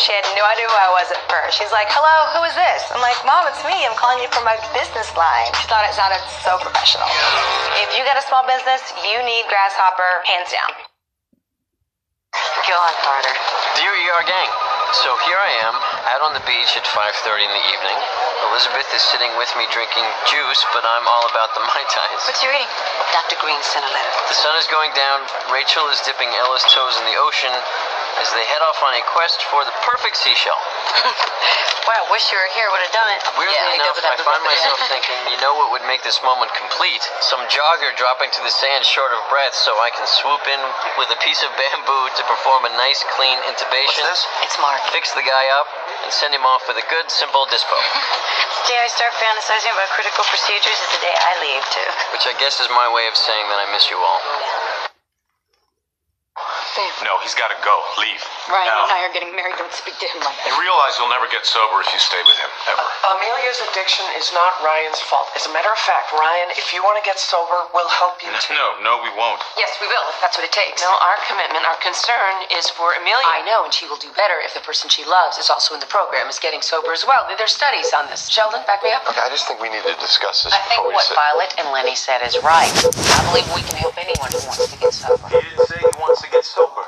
She 0.00 0.16
had 0.16 0.24
no 0.32 0.40
idea 0.48 0.64
who 0.64 0.72
I 0.80 0.90
was 0.96 1.12
at 1.12 1.20
first. 1.28 1.60
She's 1.60 1.68
like, 1.76 1.84
hello, 1.92 2.16
who 2.32 2.40
is 2.48 2.56
this? 2.56 2.88
I'm 2.88 3.04
like, 3.04 3.20
Mom, 3.28 3.44
it's 3.52 3.60
me. 3.68 3.84
I'm 3.84 3.92
calling 4.00 4.16
you 4.24 4.32
from 4.32 4.48
my 4.48 4.56
business 4.72 5.12
line. 5.12 5.52
She 5.60 5.68
thought 5.68 5.84
it 5.84 5.92
sounded 5.92 6.24
so 6.40 6.56
professional. 6.56 7.04
If 7.84 7.92
you 7.92 8.00
got 8.08 8.16
a 8.16 8.24
small 8.24 8.40
business, 8.48 8.80
you 9.04 9.20
need 9.28 9.44
Grasshopper, 9.52 10.24
hands 10.24 10.56
down. 10.56 10.72
Go 12.64 12.76
on, 12.80 12.94
Carter. 13.04 13.34
Dear 13.76 13.92
ER 13.92 14.24
gang, 14.24 14.50
so 15.04 15.12
here 15.28 15.36
I 15.36 15.52
am, 15.68 15.74
out 16.16 16.22
on 16.24 16.32
the 16.32 16.44
beach 16.48 16.72
at 16.80 16.86
5.30 16.88 17.44
in 17.44 17.52
the 17.52 17.64
evening. 17.76 17.98
Elizabeth 18.48 18.88
is 18.96 19.04
sitting 19.04 19.28
with 19.36 19.52
me 19.60 19.68
drinking 19.68 20.06
juice, 20.32 20.64
but 20.72 20.80
I'm 20.80 21.04
all 21.04 21.28
about 21.28 21.52
the 21.52 21.60
Mai 21.68 21.84
Tais. 21.92 22.24
What's 22.24 22.40
your 22.40 22.56
eating? 22.56 22.72
Dr. 23.12 23.36
Green 23.44 23.60
sent 23.60 23.84
a 23.84 23.92
letter. 23.92 24.12
The 24.32 24.38
sun 24.38 24.56
is 24.56 24.64
going 24.72 24.96
down. 24.96 25.28
Rachel 25.52 25.84
is 25.92 26.00
dipping 26.08 26.32
Ella's 26.40 26.64
toes 26.72 26.96
in 26.96 27.04
the 27.04 27.20
ocean 27.20 27.52
as 28.18 28.28
they 28.34 28.44
head 28.44 28.62
off 28.66 28.82
on 28.82 28.92
a 28.98 29.02
quest 29.14 29.42
for 29.46 29.62
the 29.64 29.74
perfect 29.86 30.16
seashell. 30.16 30.58
Wow, 31.88 32.06
wish 32.12 32.28
you 32.30 32.36
were 32.36 32.52
here, 32.54 32.68
would 32.70 32.84
have 32.86 32.94
done 32.94 33.10
it. 33.10 33.18
Weirdly 33.34 33.74
enough, 33.80 33.98
I 33.98 34.14
find 34.20 34.44
myself 34.46 34.78
thinking, 34.86 35.16
you 35.32 35.40
know 35.42 35.58
what 35.58 35.74
would 35.74 35.82
make 35.88 36.04
this 36.06 36.20
moment 36.22 36.52
complete? 36.54 37.02
Some 37.24 37.40
jogger 37.50 37.90
dropping 37.96 38.30
to 38.30 38.40
the 38.46 38.52
sand 38.52 38.84
short 38.84 39.10
of 39.10 39.18
breath 39.32 39.56
so 39.56 39.72
I 39.80 39.90
can 39.90 40.06
swoop 40.06 40.44
in 40.46 40.60
with 41.00 41.10
a 41.10 41.18
piece 41.18 41.42
of 41.42 41.50
bamboo 41.56 42.06
to 42.14 42.22
perform 42.30 42.68
a 42.68 42.72
nice, 42.78 43.02
clean 43.16 43.40
intubation. 43.48 44.06
What's 44.06 44.22
this? 44.22 44.52
It's 44.52 44.58
Mark. 44.62 44.78
Fix 44.94 45.16
the 45.18 45.24
guy 45.26 45.50
up 45.56 45.66
and 46.04 46.12
send 46.12 46.30
him 46.30 46.46
off 46.46 46.68
with 46.68 46.78
a 46.78 46.86
good, 46.86 47.10
simple 47.10 47.48
dispo. 47.50 47.74
The 48.60 48.76
day 48.76 48.86
I 48.86 48.92
start 48.92 49.10
fantasizing 49.18 49.72
about 49.72 49.88
critical 49.90 50.22
procedures 50.30 50.78
is 50.78 50.90
the 50.94 51.02
day 51.02 51.10
I 51.10 51.32
leave, 51.42 51.64
too. 51.74 51.90
Which 52.14 52.28
I 52.28 52.38
guess 52.38 52.60
is 52.60 52.68
my 52.70 52.86
way 52.92 53.08
of 53.08 53.16
saying 53.16 53.48
that 53.50 53.58
I 53.58 53.66
miss 53.72 53.90
you 53.90 53.98
all. 53.98 54.20
No, 57.04 57.16
he's 57.24 57.36
got 57.36 57.52
to 57.52 57.58
go. 57.64 57.74
Leave. 58.00 58.22
Ryan, 58.48 58.66
now. 58.68 58.84
and 58.88 58.92
I 58.92 59.00
are 59.04 59.12
getting 59.12 59.32
married. 59.36 59.56
Don't 59.60 59.72
speak 59.72 59.96
to 60.00 60.08
him 60.08 60.20
like 60.24 60.36
that. 60.36 60.48
You 60.50 60.56
realize 60.60 60.96
you'll 60.96 61.12
never 61.12 61.28
get 61.28 61.44
sober 61.44 61.80
if 61.84 61.88
you 61.92 62.00
stay 62.00 62.20
with 62.24 62.38
him, 62.40 62.50
ever. 62.72 62.84
Amelia's 63.16 63.60
addiction 63.70 64.04
is 64.16 64.32
not 64.32 64.56
Ryan's 64.64 65.00
fault. 65.04 65.28
As 65.36 65.44
a 65.48 65.52
matter 65.52 65.70
of 65.70 65.80
fact, 65.84 66.12
Ryan, 66.12 66.52
if 66.56 66.72
you 66.72 66.80
want 66.82 66.96
to 67.00 67.04
get 67.04 67.20
sober, 67.20 67.68
we'll 67.72 67.90
help 68.00 68.20
you 68.24 68.32
too. 68.40 68.56
No, 68.56 68.80
no, 68.80 68.92
we 69.04 69.12
won't. 69.14 69.40
Yes, 69.60 69.76
we 69.78 69.86
will, 69.88 70.04
if 70.12 70.18
that's 70.20 70.36
what 70.40 70.44
it 70.44 70.52
takes. 70.54 70.80
No, 70.82 70.90
our 70.90 71.18
commitment, 71.28 71.64
our 71.68 71.78
concern 71.84 72.48
is 72.52 72.68
for 72.72 72.96
Amelia. 72.96 73.24
I 73.28 73.44
know, 73.44 73.64
and 73.68 73.72
she 73.72 73.84
will 73.88 74.00
do 74.00 74.10
better 74.16 74.40
if 74.40 74.56
the 74.56 74.64
person 74.64 74.88
she 74.88 75.04
loves 75.04 75.36
is 75.36 75.48
also 75.52 75.76
in 75.76 75.80
the 75.80 75.90
program, 75.90 76.26
is 76.28 76.40
getting 76.40 76.60
sober 76.64 76.92
as 76.92 77.04
well. 77.04 77.28
There's 77.36 77.54
studies 77.54 77.92
on 77.92 78.08
this. 78.08 78.28
Sheldon, 78.28 78.64
back 78.66 78.82
me 78.82 78.90
up. 78.92 79.04
Okay, 79.08 79.20
I 79.20 79.30
just 79.30 79.46
think 79.46 79.60
we 79.60 79.68
need 79.68 79.84
to 79.84 79.96
discuss 80.00 80.44
this 80.44 80.52
I 80.52 80.60
think 80.68 80.84
we 80.86 80.94
what 80.94 81.04
sit. 81.04 81.16
Violet 81.16 81.52
and 81.58 81.68
Lenny 81.72 81.94
said 81.94 82.22
is 82.24 82.36
right. 82.42 82.70
I 82.72 83.20
believe 83.30 83.46
we 83.54 83.62
can 83.64 83.76
help 83.76 83.96
anyone 84.00 84.30
who 84.32 84.42
wants 84.48 84.66
to 84.68 84.76
get 84.78 84.92
sober. 84.94 85.28
Wants 86.00 86.22
to 86.22 86.30
get 86.30 86.44
sober. 86.46 86.80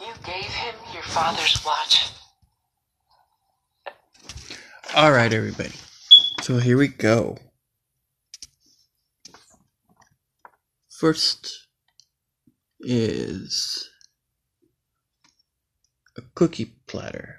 You 0.00 0.12
gave 0.24 0.44
him 0.44 0.74
your 0.94 1.02
father's 1.02 1.64
watch. 1.66 2.12
All 4.94 5.10
right, 5.10 5.32
everybody. 5.32 5.72
So 6.42 6.58
here 6.58 6.78
we 6.78 6.86
go. 6.86 7.38
First 10.88 11.66
is 12.78 13.90
a 16.16 16.22
cookie 16.36 16.76
platter. 16.86 17.36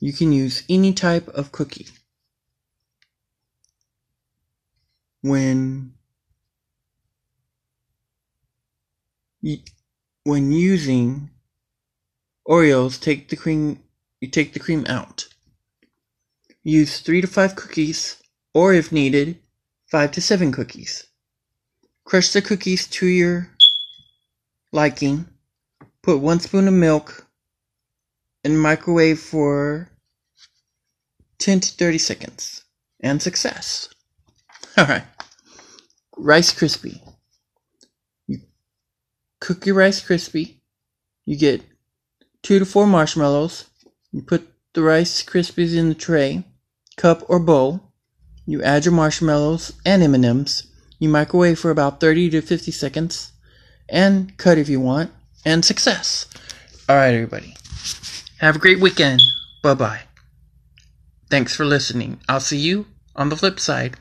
You 0.00 0.12
can 0.12 0.32
use 0.32 0.64
any 0.68 0.92
type 0.92 1.28
of 1.28 1.52
cookie. 1.52 1.86
When 5.20 5.94
when 10.24 10.52
using 10.52 11.30
Oreos, 12.48 13.00
take 13.00 13.28
the 13.28 13.36
cream 13.36 13.82
you 14.20 14.28
take 14.28 14.52
the 14.52 14.60
cream 14.60 14.84
out. 14.88 15.28
Use 16.64 17.00
3 17.00 17.20
to 17.20 17.26
5 17.26 17.54
cookies 17.54 18.20
or 18.52 18.74
if 18.74 18.90
needed, 18.90 19.38
5 19.90 20.12
to 20.12 20.20
7 20.20 20.52
cookies. 20.52 21.06
Crush 22.04 22.32
the 22.32 22.42
cookies 22.42 22.88
to 22.88 23.06
your 23.06 23.50
liking. 24.72 25.28
Put 26.02 26.20
1 26.20 26.40
spoon 26.40 26.68
of 26.68 26.74
milk 26.74 27.26
and 28.44 28.60
microwave 28.60 29.20
for 29.20 29.90
10 31.38 31.60
to 31.60 31.72
30 31.72 31.98
seconds. 31.98 32.64
And 33.00 33.22
success. 33.22 33.88
Alright. 34.78 35.04
Rice 36.16 36.52
Krispie. 36.52 37.00
You 39.40 39.54
cook 39.54 39.66
your 39.66 39.76
Rice 39.76 40.02
Krispie. 40.02 40.56
You 41.24 41.36
get 41.36 41.62
2 42.42 42.58
to 42.58 42.64
4 42.64 42.86
marshmallows. 42.86 43.66
You 44.10 44.22
put 44.22 44.48
the 44.72 44.82
Rice 44.82 45.22
Krispies 45.22 45.76
in 45.76 45.88
the 45.88 45.94
tray, 45.94 46.44
cup, 46.96 47.22
or 47.28 47.38
bowl. 47.38 47.92
You 48.46 48.62
add 48.62 48.84
your 48.84 48.94
marshmallows 48.94 49.72
and 49.86 50.02
M&Ms. 50.02 50.66
You 50.98 51.08
microwave 51.08 51.58
for 51.58 51.70
about 51.70 52.00
30 52.00 52.30
to 52.30 52.40
50 52.40 52.72
seconds. 52.72 53.32
And 53.88 54.36
cut 54.38 54.58
if 54.58 54.68
you 54.68 54.80
want. 54.80 55.12
And 55.44 55.64
success. 55.64 56.26
Alright, 56.90 57.14
everybody. 57.14 57.54
Have 58.38 58.56
a 58.56 58.58
great 58.58 58.80
weekend. 58.80 59.20
Bye 59.62 59.74
bye. 59.74 60.00
Thanks 61.30 61.54
for 61.54 61.64
listening. 61.64 62.20
I'll 62.28 62.40
see 62.40 62.58
you 62.58 62.86
on 63.14 63.28
the 63.28 63.36
flip 63.36 63.60
side. 63.60 63.96